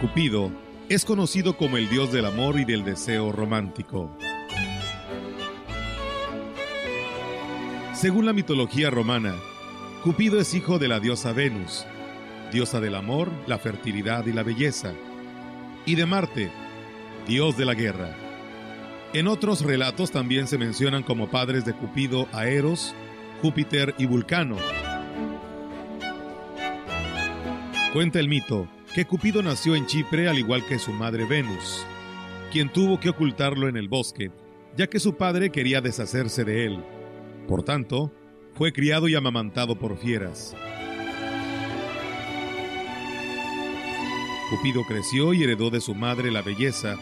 Cupido 0.00 0.52
es 0.88 1.04
conocido 1.04 1.56
como 1.56 1.76
el 1.76 1.88
dios 1.88 2.12
del 2.12 2.24
amor 2.26 2.60
y 2.60 2.64
del 2.64 2.84
deseo 2.84 3.32
romántico. 3.32 4.16
Según 7.94 8.24
la 8.24 8.32
mitología 8.32 8.90
romana, 8.90 9.34
Cupido 10.04 10.38
es 10.38 10.54
hijo 10.54 10.78
de 10.78 10.86
la 10.86 11.00
diosa 11.00 11.32
Venus, 11.32 11.84
diosa 12.52 12.78
del 12.78 12.94
amor, 12.94 13.32
la 13.48 13.58
fertilidad 13.58 14.24
y 14.26 14.32
la 14.32 14.44
belleza, 14.44 14.92
y 15.84 15.96
de 15.96 16.06
Marte, 16.06 16.52
dios 17.26 17.56
de 17.56 17.64
la 17.64 17.74
guerra. 17.74 18.14
En 19.14 19.26
otros 19.26 19.62
relatos 19.62 20.12
también 20.12 20.46
se 20.46 20.58
mencionan 20.58 21.02
como 21.02 21.28
padres 21.28 21.64
de 21.64 21.74
Cupido 21.74 22.28
a 22.32 22.46
Eros, 22.46 22.94
Júpiter 23.42 23.96
y 23.98 24.06
Vulcano. 24.06 24.58
Cuenta 27.92 28.20
el 28.20 28.28
mito 28.28 28.68
que 28.98 29.04
Cupido 29.04 29.44
nació 29.44 29.76
en 29.76 29.86
Chipre 29.86 30.28
al 30.28 30.40
igual 30.40 30.66
que 30.66 30.76
su 30.76 30.92
madre 30.92 31.24
Venus, 31.24 31.86
quien 32.50 32.68
tuvo 32.68 32.98
que 32.98 33.10
ocultarlo 33.10 33.68
en 33.68 33.76
el 33.76 33.88
bosque, 33.88 34.32
ya 34.76 34.88
que 34.88 34.98
su 34.98 35.16
padre 35.16 35.50
quería 35.50 35.80
deshacerse 35.80 36.44
de 36.44 36.66
él. 36.66 36.84
Por 37.46 37.62
tanto, 37.62 38.12
fue 38.54 38.72
criado 38.72 39.06
y 39.06 39.14
amamantado 39.14 39.78
por 39.78 39.98
fieras. 39.98 40.56
Cupido 44.50 44.82
creció 44.82 45.32
y 45.32 45.44
heredó 45.44 45.70
de 45.70 45.80
su 45.80 45.94
madre 45.94 46.32
la 46.32 46.42
belleza 46.42 46.96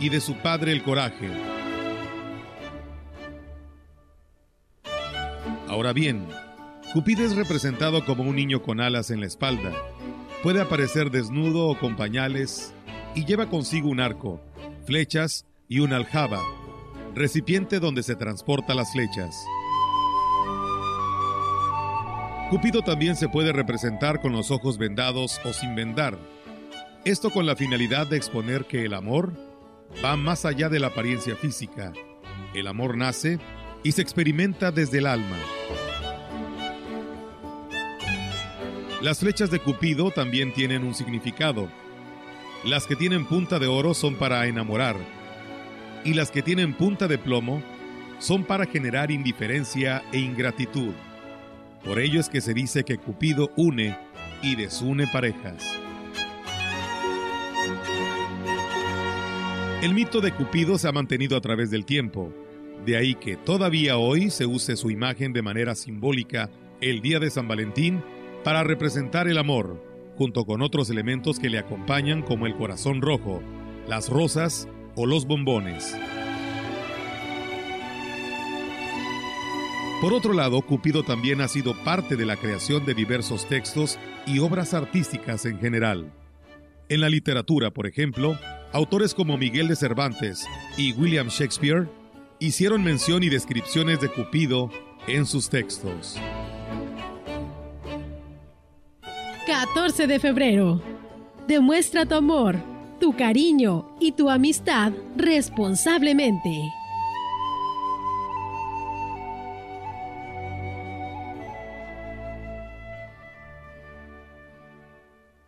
y 0.00 0.08
de 0.08 0.20
su 0.22 0.34
padre 0.38 0.72
el 0.72 0.82
coraje. 0.82 1.28
Ahora 5.68 5.92
bien, 5.92 6.26
Cupido 6.94 7.22
es 7.22 7.36
representado 7.36 8.06
como 8.06 8.22
un 8.22 8.36
niño 8.36 8.62
con 8.62 8.80
alas 8.80 9.10
en 9.10 9.20
la 9.20 9.26
espalda. 9.26 9.93
Puede 10.44 10.60
aparecer 10.60 11.10
desnudo 11.10 11.68
o 11.68 11.78
con 11.78 11.96
pañales 11.96 12.74
y 13.14 13.24
lleva 13.24 13.48
consigo 13.48 13.88
un 13.88 13.98
arco, 13.98 14.42
flechas 14.84 15.46
y 15.68 15.78
una 15.78 15.96
aljaba, 15.96 16.38
recipiente 17.14 17.80
donde 17.80 18.02
se 18.02 18.14
transporta 18.14 18.74
las 18.74 18.92
flechas. 18.92 19.34
Cupido 22.50 22.82
también 22.82 23.16
se 23.16 23.30
puede 23.30 23.54
representar 23.54 24.20
con 24.20 24.32
los 24.32 24.50
ojos 24.50 24.76
vendados 24.76 25.40
o 25.46 25.54
sin 25.54 25.74
vendar. 25.74 26.18
Esto 27.06 27.30
con 27.30 27.46
la 27.46 27.56
finalidad 27.56 28.06
de 28.06 28.18
exponer 28.18 28.66
que 28.66 28.84
el 28.84 28.92
amor 28.92 29.32
va 30.04 30.14
más 30.18 30.44
allá 30.44 30.68
de 30.68 30.78
la 30.78 30.88
apariencia 30.88 31.36
física. 31.36 31.94
El 32.52 32.66
amor 32.66 32.98
nace 32.98 33.38
y 33.82 33.92
se 33.92 34.02
experimenta 34.02 34.70
desde 34.70 34.98
el 34.98 35.06
alma. 35.06 35.38
Las 39.04 39.18
flechas 39.18 39.50
de 39.50 39.58
Cupido 39.58 40.10
también 40.12 40.54
tienen 40.54 40.82
un 40.82 40.94
significado. 40.94 41.68
Las 42.64 42.86
que 42.86 42.96
tienen 42.96 43.26
punta 43.26 43.58
de 43.58 43.66
oro 43.66 43.92
son 43.92 44.14
para 44.14 44.46
enamorar 44.46 44.96
y 46.06 46.14
las 46.14 46.30
que 46.30 46.40
tienen 46.40 46.72
punta 46.72 47.06
de 47.06 47.18
plomo 47.18 47.62
son 48.18 48.44
para 48.44 48.64
generar 48.64 49.10
indiferencia 49.10 50.02
e 50.10 50.20
ingratitud. 50.20 50.94
Por 51.84 51.98
ello 51.98 52.18
es 52.18 52.30
que 52.30 52.40
se 52.40 52.54
dice 52.54 52.84
que 52.84 52.96
Cupido 52.96 53.50
une 53.56 53.94
y 54.40 54.56
desune 54.56 55.06
parejas. 55.06 55.62
El 59.82 59.92
mito 59.92 60.22
de 60.22 60.32
Cupido 60.32 60.78
se 60.78 60.88
ha 60.88 60.92
mantenido 60.92 61.36
a 61.36 61.42
través 61.42 61.70
del 61.70 61.84
tiempo, 61.84 62.32
de 62.86 62.96
ahí 62.96 63.14
que 63.16 63.36
todavía 63.36 63.98
hoy 63.98 64.30
se 64.30 64.46
use 64.46 64.76
su 64.76 64.90
imagen 64.90 65.34
de 65.34 65.42
manera 65.42 65.74
simbólica 65.74 66.48
el 66.80 67.02
día 67.02 67.20
de 67.20 67.28
San 67.28 67.46
Valentín 67.46 68.02
para 68.44 68.62
representar 68.62 69.26
el 69.26 69.38
amor, 69.38 69.82
junto 70.16 70.44
con 70.44 70.62
otros 70.62 70.90
elementos 70.90 71.38
que 71.40 71.50
le 71.50 71.58
acompañan 71.58 72.22
como 72.22 72.46
el 72.46 72.54
corazón 72.54 73.00
rojo, 73.00 73.42
las 73.88 74.08
rosas 74.08 74.68
o 74.94 75.06
los 75.06 75.26
bombones. 75.26 75.96
Por 80.00 80.12
otro 80.12 80.34
lado, 80.34 80.60
Cupido 80.60 81.02
también 81.02 81.40
ha 81.40 81.48
sido 81.48 81.74
parte 81.82 82.16
de 82.16 82.26
la 82.26 82.36
creación 82.36 82.84
de 82.84 82.92
diversos 82.92 83.48
textos 83.48 83.98
y 84.26 84.38
obras 84.38 84.74
artísticas 84.74 85.46
en 85.46 85.58
general. 85.58 86.12
En 86.90 87.00
la 87.00 87.08
literatura, 87.08 87.70
por 87.70 87.86
ejemplo, 87.86 88.38
autores 88.72 89.14
como 89.14 89.38
Miguel 89.38 89.68
de 89.68 89.76
Cervantes 89.76 90.46
y 90.76 90.92
William 90.92 91.28
Shakespeare 91.28 91.88
hicieron 92.38 92.84
mención 92.84 93.22
y 93.22 93.30
descripciones 93.30 94.00
de 94.02 94.10
Cupido 94.10 94.70
en 95.06 95.24
sus 95.24 95.48
textos. 95.48 96.18
14 99.64 100.06
de 100.06 100.20
febrero. 100.20 100.80
Demuestra 101.48 102.04
tu 102.04 102.14
amor, 102.14 102.56
tu 103.00 103.16
cariño 103.16 103.96
y 103.98 104.12
tu 104.12 104.28
amistad 104.28 104.92
responsablemente. 105.16 106.70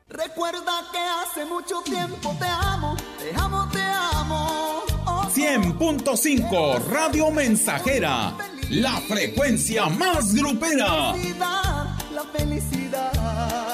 Recuerda 0.08 0.72
que 0.92 0.98
hace 0.98 1.44
mucho 1.44 1.82
tiempo 1.82 2.34
te 2.38 2.46
amo, 2.46 2.96
te 3.18 3.38
amo, 3.38 3.68
te 3.70 3.82
amo. 3.82 4.82
100.5 5.34 6.84
Radio 6.86 7.30
Mensajera, 7.30 8.34
la 8.70 8.98
frecuencia 9.02 9.86
más 9.86 10.34
grupera. 10.34 11.12
Felicidad, 11.12 11.98
la 12.14 12.22
felicidad, 12.32 13.65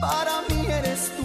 para 0.00 0.42
mí 0.48 0.66
eres 0.66 1.12
tú. 1.16 1.24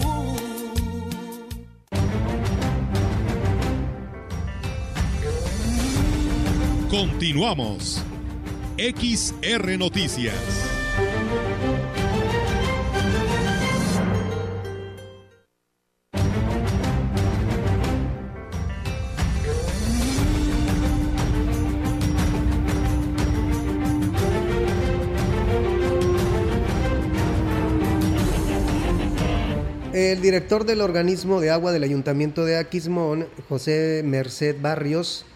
Continuamos. 6.90 8.02
XR 8.76 9.78
Noticias. 9.78 10.73
El 30.14 30.20
director 30.20 30.64
del 30.64 30.80
organismo 30.80 31.40
de 31.40 31.50
agua 31.50 31.72
del 31.72 31.82
Ayuntamiento 31.82 32.44
de 32.44 32.56
Aquismón, 32.56 33.26
José 33.48 34.02
Merced 34.04 34.54
Barrios, 34.60 35.26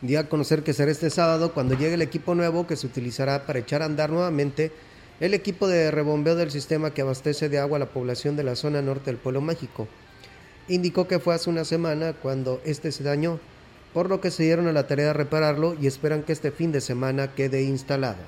dio 0.00 0.20
a 0.20 0.28
conocer 0.28 0.62
que 0.62 0.72
será 0.72 0.92
este 0.92 1.10
sábado 1.10 1.52
cuando 1.52 1.74
llegue 1.74 1.94
el 1.94 2.02
equipo 2.02 2.36
nuevo 2.36 2.64
que 2.64 2.76
se 2.76 2.86
utilizará 2.86 3.46
para 3.46 3.58
echar 3.58 3.82
a 3.82 3.86
andar 3.86 4.10
nuevamente 4.10 4.70
el 5.18 5.34
equipo 5.34 5.66
de 5.66 5.90
rebombeo 5.90 6.36
del 6.36 6.52
sistema 6.52 6.94
que 6.94 7.02
abastece 7.02 7.48
de 7.48 7.58
agua 7.58 7.78
a 7.78 7.80
la 7.80 7.86
población 7.86 8.36
de 8.36 8.44
la 8.44 8.54
zona 8.54 8.80
norte 8.80 9.06
del 9.06 9.16
pueblo 9.16 9.40
mágico. 9.40 9.88
Indicó 10.68 11.08
que 11.08 11.18
fue 11.18 11.34
hace 11.34 11.50
una 11.50 11.64
semana 11.64 12.12
cuando 12.12 12.60
este 12.64 12.92
se 12.92 13.02
dañó, 13.02 13.40
por 13.92 14.08
lo 14.08 14.20
que 14.20 14.30
se 14.30 14.44
dieron 14.44 14.68
a 14.68 14.72
la 14.72 14.86
tarea 14.86 15.06
de 15.06 15.14
repararlo 15.14 15.74
y 15.80 15.88
esperan 15.88 16.22
que 16.22 16.32
este 16.32 16.52
fin 16.52 16.70
de 16.70 16.80
semana 16.80 17.34
quede 17.34 17.64
instalado. 17.64 18.22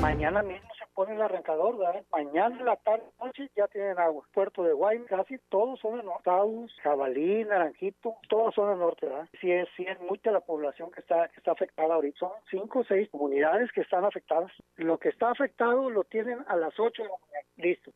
Mañana 0.00 0.42
mismo 0.42 0.75
se 0.96 1.02
pone 1.02 1.14
el 1.14 1.22
arrancador, 1.22 1.76
¿verdad? 1.76 2.04
Mañana 2.10 2.62
la 2.64 2.76
tarde, 2.76 3.04
noche 3.22 3.50
ya 3.54 3.68
tienen 3.68 3.98
agua. 3.98 4.24
Puerto 4.32 4.62
de 4.62 4.72
Guaymas, 4.72 5.08
casi 5.08 5.38
todos 5.50 5.78
son 5.80 5.96
norte. 6.04 6.22
Taos, 6.24 6.72
Jabalí, 6.82 7.44
Naranjito, 7.44 8.16
todos 8.28 8.54
son 8.54 8.78
norte, 8.78 9.06
¿verdad? 9.06 9.28
Sí 9.40 9.52
es, 9.52 9.68
sí 9.76 9.84
es 9.86 10.00
mucha 10.00 10.30
la 10.30 10.40
población 10.40 10.90
que 10.90 11.00
está, 11.00 11.28
que 11.28 11.36
está 11.36 11.52
afectada 11.52 11.94
ahorita. 11.94 12.18
Son 12.18 12.32
cinco 12.50 12.78
o 12.78 12.84
seis 12.84 13.10
comunidades 13.10 13.70
que 13.72 13.82
están 13.82 14.04
afectadas. 14.06 14.50
Lo 14.76 14.98
que 14.98 15.10
está 15.10 15.30
afectado 15.30 15.90
lo 15.90 16.04
tienen 16.04 16.38
a 16.48 16.56
las 16.56 16.72
8 16.78 17.02
de 17.02 17.08
la 17.08 17.14
mañana. 17.26 17.48
Listo. 17.56 17.90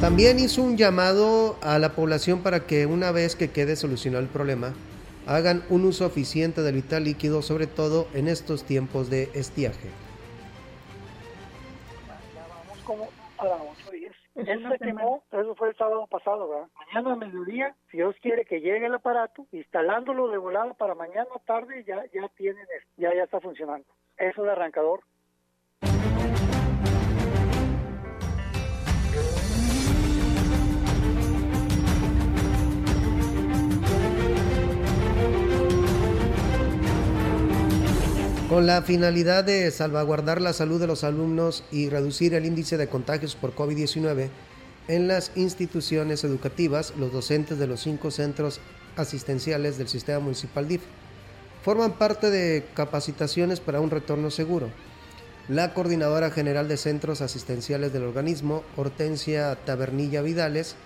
También 0.00 0.38
hizo 0.38 0.62
un 0.62 0.76
llamado 0.76 1.56
a 1.62 1.78
la 1.78 1.94
población 1.94 2.42
para 2.42 2.66
que 2.66 2.84
una 2.84 3.12
vez 3.12 3.34
que 3.34 3.50
quede 3.50 3.76
solucionado 3.76 4.22
el 4.22 4.28
problema, 4.28 4.74
hagan 5.26 5.64
un 5.70 5.84
uso 5.84 6.06
eficiente 6.06 6.62
del 6.62 6.76
vital 6.76 7.04
líquido, 7.04 7.42
sobre 7.42 7.66
todo 7.66 8.06
en 8.14 8.28
estos 8.28 8.64
tiempos 8.64 9.10
de 9.10 9.24
estiaje. 9.34 9.90
Vamos 12.48 12.78
como 12.84 13.08
a 13.38 13.44
las 13.44 13.60
8.10. 13.60 14.12
Eso 14.36 14.68
se 14.68 14.78
quemó, 14.78 15.22
eso 15.32 15.54
fue 15.54 15.70
el 15.70 15.76
sábado 15.76 16.06
pasado, 16.06 16.48
¿verdad? 16.48 16.68
Mañana 16.86 17.12
a 17.14 17.16
mediodía, 17.16 17.74
si 17.90 17.96
Dios 17.96 18.14
quiere 18.20 18.44
que 18.44 18.60
llegue 18.60 18.86
el 18.86 18.94
aparato, 18.94 19.46
instalándolo 19.50 20.28
de 20.28 20.36
volada 20.38 20.74
para 20.74 20.94
mañana 20.94 21.26
tarde, 21.46 21.84
ya, 21.84 22.04
ya 22.12 22.28
tienen, 22.36 22.62
esto, 22.62 22.92
ya, 22.98 23.14
ya 23.14 23.24
está 23.24 23.40
funcionando. 23.40 23.86
Eso 24.18 24.42
de 24.42 24.52
arrancador. 24.52 25.00
Con 38.48 38.64
la 38.64 38.80
finalidad 38.82 39.42
de 39.42 39.68
salvaguardar 39.72 40.40
la 40.40 40.52
salud 40.52 40.80
de 40.80 40.86
los 40.86 41.02
alumnos 41.02 41.64
y 41.72 41.88
reducir 41.88 42.32
el 42.32 42.46
índice 42.46 42.76
de 42.76 42.86
contagios 42.86 43.34
por 43.34 43.56
COVID-19 43.56 44.28
en 44.86 45.08
las 45.08 45.32
instituciones 45.34 46.22
educativas, 46.22 46.92
los 46.96 47.12
docentes 47.12 47.58
de 47.58 47.66
los 47.66 47.80
cinco 47.80 48.12
centros 48.12 48.60
asistenciales 48.96 49.78
del 49.78 49.88
sistema 49.88 50.20
municipal 50.20 50.68
DIF 50.68 50.82
forman 51.64 51.94
parte 51.94 52.30
de 52.30 52.64
capacitaciones 52.74 53.58
para 53.58 53.80
un 53.80 53.90
retorno 53.90 54.30
seguro. 54.30 54.70
La 55.48 55.74
coordinadora 55.74 56.30
general 56.30 56.68
de 56.68 56.76
centros 56.76 57.22
asistenciales 57.22 57.92
del 57.92 58.04
organismo, 58.04 58.62
Hortensia 58.76 59.56
Tabernilla 59.64 60.22
Vidales, 60.22 60.76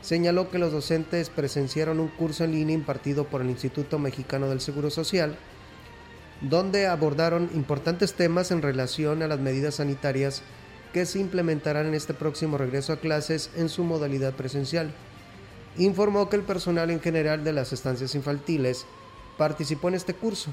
señaló 0.00 0.48
que 0.48 0.60
los 0.60 0.70
docentes 0.70 1.28
presenciaron 1.28 1.98
un 1.98 2.08
curso 2.08 2.44
en 2.44 2.52
línea 2.52 2.76
impartido 2.76 3.24
por 3.24 3.40
el 3.42 3.50
Instituto 3.50 3.98
Mexicano 3.98 4.48
del 4.48 4.60
Seguro 4.60 4.90
Social, 4.90 5.36
donde 6.40 6.86
abordaron 6.86 7.50
importantes 7.54 8.14
temas 8.14 8.50
en 8.50 8.62
relación 8.62 9.22
a 9.22 9.28
las 9.28 9.40
medidas 9.40 9.76
sanitarias 9.76 10.42
que 10.92 11.06
se 11.06 11.18
implementarán 11.18 11.86
en 11.86 11.94
este 11.94 12.14
próximo 12.14 12.58
regreso 12.58 12.92
a 12.92 12.96
clases 12.96 13.50
en 13.56 13.68
su 13.68 13.84
modalidad 13.84 14.34
presencial. 14.34 14.92
Informó 15.76 16.28
que 16.28 16.36
el 16.36 16.42
personal 16.42 16.90
en 16.90 17.00
general 17.00 17.44
de 17.44 17.52
las 17.52 17.72
estancias 17.72 18.14
infantiles 18.14 18.86
participó 19.38 19.88
en 19.88 19.94
este 19.94 20.14
curso, 20.14 20.50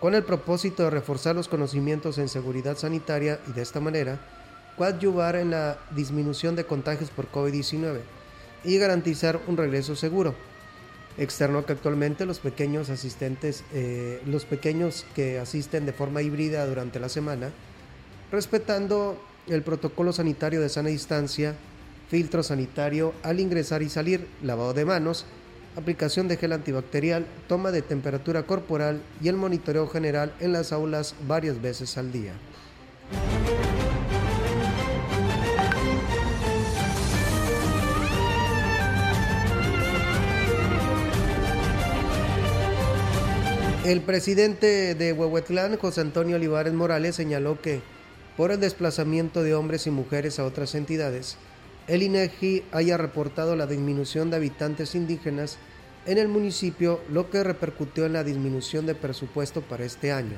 con 0.00 0.14
el 0.14 0.22
propósito 0.22 0.84
de 0.84 0.90
reforzar 0.90 1.34
los 1.34 1.48
conocimientos 1.48 2.18
en 2.18 2.28
seguridad 2.28 2.76
sanitaria 2.76 3.40
y 3.48 3.52
de 3.52 3.62
esta 3.62 3.80
manera 3.80 4.20
coadyuvar 4.76 5.36
en 5.36 5.50
la 5.50 5.78
disminución 5.90 6.56
de 6.56 6.64
contagios 6.64 7.10
por 7.10 7.30
COVID-19 7.30 8.00
y 8.64 8.78
garantizar 8.78 9.40
un 9.46 9.56
regreso 9.56 9.96
seguro. 9.96 10.34
Externo 11.18 11.66
que 11.66 11.72
actualmente 11.72 12.24
los 12.24 12.38
pequeños 12.38 12.88
asistentes, 12.88 13.64
eh, 13.72 14.22
los 14.26 14.44
pequeños 14.44 15.04
que 15.14 15.38
asisten 15.38 15.86
de 15.86 15.92
forma 15.92 16.22
híbrida 16.22 16.66
durante 16.66 17.00
la 17.00 17.08
semana, 17.08 17.50
respetando 18.30 19.20
el 19.46 19.62
protocolo 19.62 20.12
sanitario 20.12 20.60
de 20.60 20.68
sana 20.68 20.88
distancia, 20.88 21.56
filtro 22.08 22.42
sanitario 22.42 23.12
al 23.22 23.40
ingresar 23.40 23.82
y 23.82 23.88
salir, 23.88 24.26
lavado 24.42 24.72
de 24.72 24.84
manos, 24.84 25.26
aplicación 25.76 26.28
de 26.28 26.36
gel 26.36 26.52
antibacterial, 26.52 27.26
toma 27.48 27.70
de 27.70 27.82
temperatura 27.82 28.44
corporal 28.44 29.00
y 29.20 29.28
el 29.28 29.36
monitoreo 29.36 29.88
general 29.88 30.34
en 30.40 30.52
las 30.52 30.72
aulas 30.72 31.14
varias 31.26 31.60
veces 31.60 31.96
al 31.98 32.12
día. 32.12 32.32
El 43.90 44.02
presidente 44.02 44.94
de 44.94 45.12
Huehuetlán, 45.12 45.76
José 45.76 46.02
Antonio 46.02 46.36
Olivares 46.36 46.72
Morales, 46.72 47.16
señaló 47.16 47.60
que 47.60 47.80
por 48.36 48.52
el 48.52 48.60
desplazamiento 48.60 49.42
de 49.42 49.56
hombres 49.56 49.88
y 49.88 49.90
mujeres 49.90 50.38
a 50.38 50.44
otras 50.44 50.76
entidades, 50.76 51.38
el 51.88 52.04
INEGI 52.04 52.62
haya 52.70 52.96
reportado 52.96 53.56
la 53.56 53.66
disminución 53.66 54.30
de 54.30 54.36
habitantes 54.36 54.94
indígenas 54.94 55.58
en 56.06 56.18
el 56.18 56.28
municipio, 56.28 57.00
lo 57.10 57.30
que 57.30 57.42
repercutió 57.42 58.06
en 58.06 58.12
la 58.12 58.22
disminución 58.22 58.86
de 58.86 58.94
presupuesto 58.94 59.60
para 59.60 59.84
este 59.84 60.12
año. 60.12 60.36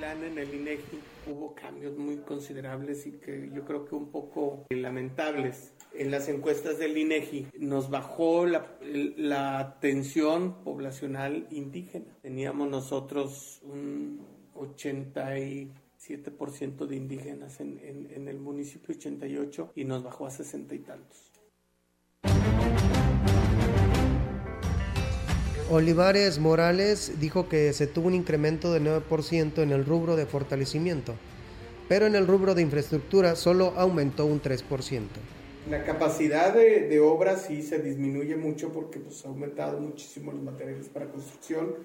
En 0.00 0.38
el 0.38 0.54
INEGI 0.54 1.00
hubo 1.26 1.56
cambios 1.56 1.98
muy 1.98 2.18
considerables 2.18 3.08
y 3.08 3.12
que 3.14 3.50
yo 3.52 3.64
creo 3.64 3.86
que 3.86 3.96
un 3.96 4.12
poco 4.12 4.66
lamentables. 4.70 5.72
En 5.92 6.10
las 6.10 6.28
encuestas 6.28 6.78
del 6.78 6.96
INEGI 6.96 7.48
nos 7.58 7.90
bajó 7.90 8.46
la, 8.46 8.78
la 9.16 9.78
tensión 9.80 10.62
poblacional 10.62 11.48
indígena. 11.50 12.16
Teníamos 12.22 12.70
nosotros 12.70 13.60
un 13.64 14.24
87% 14.54 16.86
de 16.86 16.96
indígenas 16.96 17.60
en, 17.60 17.80
en, 17.82 18.08
en 18.12 18.28
el 18.28 18.38
municipio, 18.38 18.94
88, 18.94 19.72
y 19.74 19.84
nos 19.84 20.04
bajó 20.04 20.26
a 20.26 20.30
60 20.30 20.74
y 20.74 20.78
tantos. 20.78 21.32
Olivares 25.70 26.38
Morales 26.38 27.20
dijo 27.20 27.48
que 27.48 27.72
se 27.72 27.86
tuvo 27.86 28.08
un 28.08 28.14
incremento 28.14 28.72
del 28.72 28.86
9% 28.86 29.62
en 29.62 29.72
el 29.72 29.84
rubro 29.84 30.16
de 30.16 30.26
fortalecimiento, 30.26 31.14
pero 31.88 32.06
en 32.06 32.14
el 32.14 32.26
rubro 32.26 32.54
de 32.54 32.62
infraestructura 32.62 33.36
solo 33.36 33.74
aumentó 33.76 34.26
un 34.26 34.40
3%. 34.40 35.08
La 35.68 35.84
capacidad 35.84 36.54
de, 36.54 36.88
de 36.88 37.00
obra 37.00 37.36
sí 37.36 37.62
se 37.62 37.78
disminuye 37.80 38.36
mucho 38.36 38.72
porque 38.72 38.98
pues, 38.98 39.24
ha 39.24 39.28
aumentado 39.28 39.78
muchísimo 39.78 40.32
los 40.32 40.42
materiales 40.42 40.88
para 40.88 41.10
construcción 41.10 41.76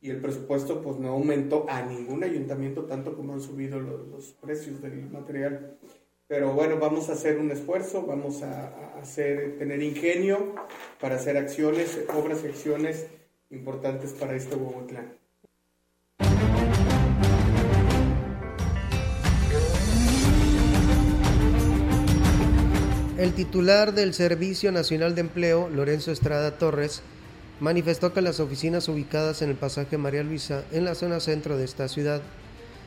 y 0.00 0.10
el 0.10 0.20
presupuesto 0.20 0.80
pues 0.80 0.96
no 0.98 1.10
aumentó 1.10 1.66
a 1.68 1.82
ningún 1.82 2.24
ayuntamiento 2.24 2.86
tanto 2.86 3.14
como 3.14 3.34
han 3.34 3.40
subido 3.40 3.78
los, 3.78 4.32
precios 4.40 4.80
del 4.80 5.10
material. 5.10 5.76
Pero 6.26 6.54
bueno, 6.54 6.78
vamos 6.78 7.10
a 7.10 7.12
hacer 7.12 7.38
un 7.38 7.50
esfuerzo, 7.50 8.06
vamos 8.06 8.42
a, 8.42 8.68
a 8.68 9.00
hacer, 9.00 9.58
tener 9.58 9.82
ingenio 9.82 10.54
para 11.00 11.16
hacer 11.16 11.36
acciones, 11.36 12.00
obras 12.16 12.42
y 12.44 12.48
acciones 12.48 13.06
importantes 13.50 14.12
para 14.12 14.34
este 14.34 14.56
Huehuetlán. 14.56 15.19
El 23.20 23.34
titular 23.34 23.92
del 23.92 24.14
Servicio 24.14 24.72
Nacional 24.72 25.14
de 25.14 25.20
Empleo, 25.20 25.68
Lorenzo 25.68 26.10
Estrada 26.10 26.56
Torres, 26.56 27.02
manifestó 27.60 28.14
que 28.14 28.22
las 28.22 28.40
oficinas 28.40 28.88
ubicadas 28.88 29.42
en 29.42 29.50
el 29.50 29.56
pasaje 29.56 29.98
María 29.98 30.22
Luisa, 30.22 30.64
en 30.72 30.86
la 30.86 30.94
zona 30.94 31.20
centro 31.20 31.58
de 31.58 31.66
esta 31.66 31.86
ciudad, 31.88 32.22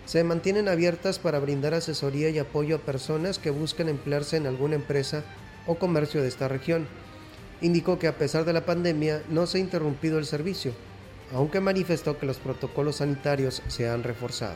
se 0.07 0.23
mantienen 0.23 0.69
abiertas 0.69 1.19
para 1.19 1.37
brindar 1.37 1.75
asesoría 1.75 2.31
y 2.31 2.39
apoyo 2.39 2.77
a 2.77 2.79
personas 2.79 3.37
que 3.37 3.51
buscan 3.51 3.89
emplearse 3.89 4.37
en 4.37 4.47
alguna 4.47 4.73
empresa 4.73 5.23
o 5.67 5.75
comercio 5.75 6.23
de 6.23 6.29
esta 6.29 6.47
región. 6.47 6.87
Indicó 7.61 7.99
que 7.99 8.07
a 8.07 8.17
pesar 8.17 8.43
de 8.43 8.53
la 8.53 8.65
pandemia 8.65 9.21
no 9.29 9.45
se 9.45 9.59
ha 9.59 9.61
interrumpido 9.61 10.17
el 10.17 10.25
servicio, 10.25 10.73
aunque 11.31 11.59
manifestó 11.59 12.17
que 12.17 12.25
los 12.25 12.37
protocolos 12.37 12.95
sanitarios 12.95 13.61
se 13.67 13.87
han 13.87 14.01
reforzado 14.01 14.55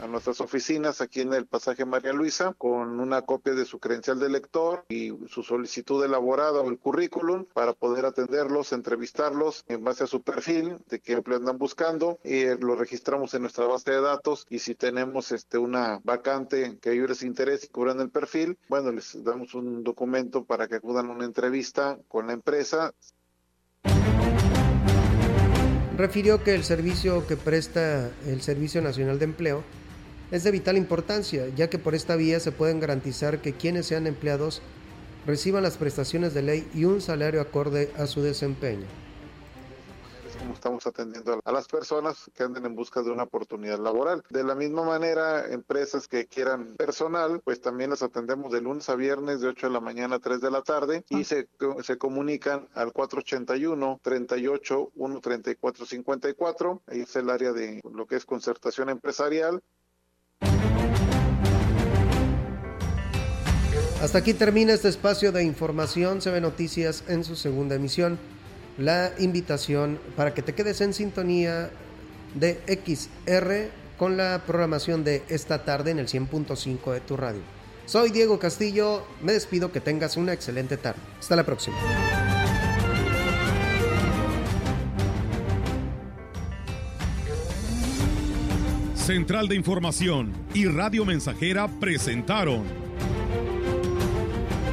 a 0.00 0.06
nuestras 0.06 0.40
oficinas 0.40 1.00
aquí 1.00 1.20
en 1.20 1.32
el 1.32 1.46
pasaje 1.46 1.84
María 1.84 2.12
Luisa 2.12 2.54
con 2.56 3.00
una 3.00 3.22
copia 3.22 3.54
de 3.54 3.64
su 3.64 3.78
credencial 3.78 4.18
de 4.18 4.28
lector 4.28 4.84
y 4.88 5.12
su 5.28 5.42
solicitud 5.42 6.04
elaborada 6.04 6.60
o 6.60 6.70
el 6.70 6.78
currículum 6.78 7.44
para 7.52 7.72
poder 7.72 8.04
atenderlos, 8.04 8.72
entrevistarlos 8.72 9.64
en 9.68 9.82
base 9.82 10.04
a 10.04 10.06
su 10.06 10.22
perfil, 10.22 10.76
de 10.88 11.00
qué 11.00 11.14
empleo 11.14 11.38
andan 11.38 11.58
buscando. 11.58 12.18
Y 12.24 12.44
lo 12.56 12.76
registramos 12.76 13.34
en 13.34 13.42
nuestra 13.42 13.66
base 13.66 13.90
de 13.90 14.00
datos 14.00 14.46
y 14.48 14.60
si 14.60 14.74
tenemos 14.74 15.32
este 15.32 15.58
una 15.58 16.00
vacante 16.04 16.78
que 16.80 16.92
ellos 16.92 17.08
les 17.08 17.22
interese 17.22 17.66
y 17.66 17.70
cubran 17.70 18.00
el 18.00 18.10
perfil, 18.10 18.58
bueno, 18.68 18.92
les 18.92 19.22
damos 19.24 19.54
un 19.54 19.82
documento 19.82 20.44
para 20.44 20.68
que 20.68 20.76
acudan 20.76 21.06
a 21.06 21.12
una 21.12 21.24
entrevista 21.24 21.98
con 22.08 22.28
la 22.28 22.32
empresa. 22.34 22.92
Refirió 25.96 26.44
que 26.44 26.54
el 26.54 26.62
servicio 26.62 27.26
que 27.26 27.36
presta 27.36 28.12
el 28.24 28.40
Servicio 28.40 28.80
Nacional 28.80 29.18
de 29.18 29.24
Empleo 29.24 29.64
es 30.30 30.44
de 30.44 30.50
vital 30.50 30.76
importancia, 30.76 31.48
ya 31.48 31.70
que 31.70 31.78
por 31.78 31.94
esta 31.94 32.16
vía 32.16 32.38
se 32.40 32.52
pueden 32.52 32.80
garantizar 32.80 33.40
que 33.40 33.54
quienes 33.54 33.86
sean 33.86 34.06
empleados 34.06 34.60
reciban 35.26 35.62
las 35.62 35.76
prestaciones 35.76 36.34
de 36.34 36.42
ley 36.42 36.68
y 36.74 36.84
un 36.84 37.00
salario 37.00 37.40
acorde 37.40 37.90
a 37.96 38.06
su 38.06 38.22
desempeño. 38.22 38.86
Es 40.28 40.36
como 40.36 40.52
estamos 40.52 40.86
atendiendo 40.86 41.40
a 41.42 41.52
las 41.52 41.66
personas 41.66 42.30
que 42.34 42.42
anden 42.42 42.66
en 42.66 42.74
busca 42.74 43.02
de 43.02 43.10
una 43.10 43.22
oportunidad 43.22 43.78
laboral. 43.78 44.22
De 44.28 44.44
la 44.44 44.54
misma 44.54 44.84
manera, 44.84 45.50
empresas 45.50 46.06
que 46.06 46.26
quieran 46.26 46.76
personal, 46.76 47.40
pues 47.42 47.62
también 47.62 47.90
las 47.90 48.02
atendemos 48.02 48.52
de 48.52 48.60
lunes 48.60 48.88
a 48.90 48.96
viernes 48.96 49.40
de 49.40 49.48
8 49.48 49.68
de 49.68 49.72
la 49.72 49.80
mañana 49.80 50.16
a 50.16 50.18
3 50.18 50.42
de 50.42 50.50
la 50.50 50.60
tarde 50.60 51.04
y 51.08 51.24
se, 51.24 51.48
se 51.82 51.96
comunican 51.96 52.68
al 52.74 52.92
481 52.92 54.00
38 54.02 54.92
134 54.94 55.86
54. 55.86 56.82
Ahí 56.86 57.00
es 57.00 57.16
el 57.16 57.30
área 57.30 57.52
de 57.52 57.80
lo 57.90 58.06
que 58.06 58.16
es 58.16 58.26
concertación 58.26 58.90
empresarial 58.90 59.62
Hasta 64.00 64.18
aquí 64.18 64.32
termina 64.32 64.72
este 64.74 64.88
espacio 64.88 65.32
de 65.32 65.42
información. 65.42 66.20
Ve 66.24 66.40
noticias 66.40 67.02
en 67.08 67.24
su 67.24 67.34
segunda 67.34 67.74
emisión. 67.74 68.16
La 68.78 69.10
invitación 69.18 69.98
para 70.14 70.32
que 70.34 70.42
te 70.42 70.54
quedes 70.54 70.80
en 70.80 70.94
sintonía 70.94 71.70
de 72.36 72.60
XR 72.68 73.70
con 73.98 74.16
la 74.16 74.44
programación 74.46 75.02
de 75.02 75.24
esta 75.28 75.64
tarde 75.64 75.90
en 75.90 75.98
el 75.98 76.06
100.5 76.06 76.92
de 76.92 77.00
tu 77.00 77.16
radio. 77.16 77.40
Soy 77.86 78.10
Diego 78.10 78.38
Castillo. 78.38 79.04
Me 79.20 79.32
despido. 79.32 79.72
Que 79.72 79.80
tengas 79.80 80.16
una 80.16 80.32
excelente 80.32 80.76
tarde. 80.76 81.00
Hasta 81.18 81.34
la 81.34 81.42
próxima. 81.42 81.76
Central 88.94 89.48
de 89.48 89.56
Información 89.56 90.32
y 90.54 90.66
Radio 90.66 91.04
Mensajera 91.04 91.66
presentaron 91.80 92.87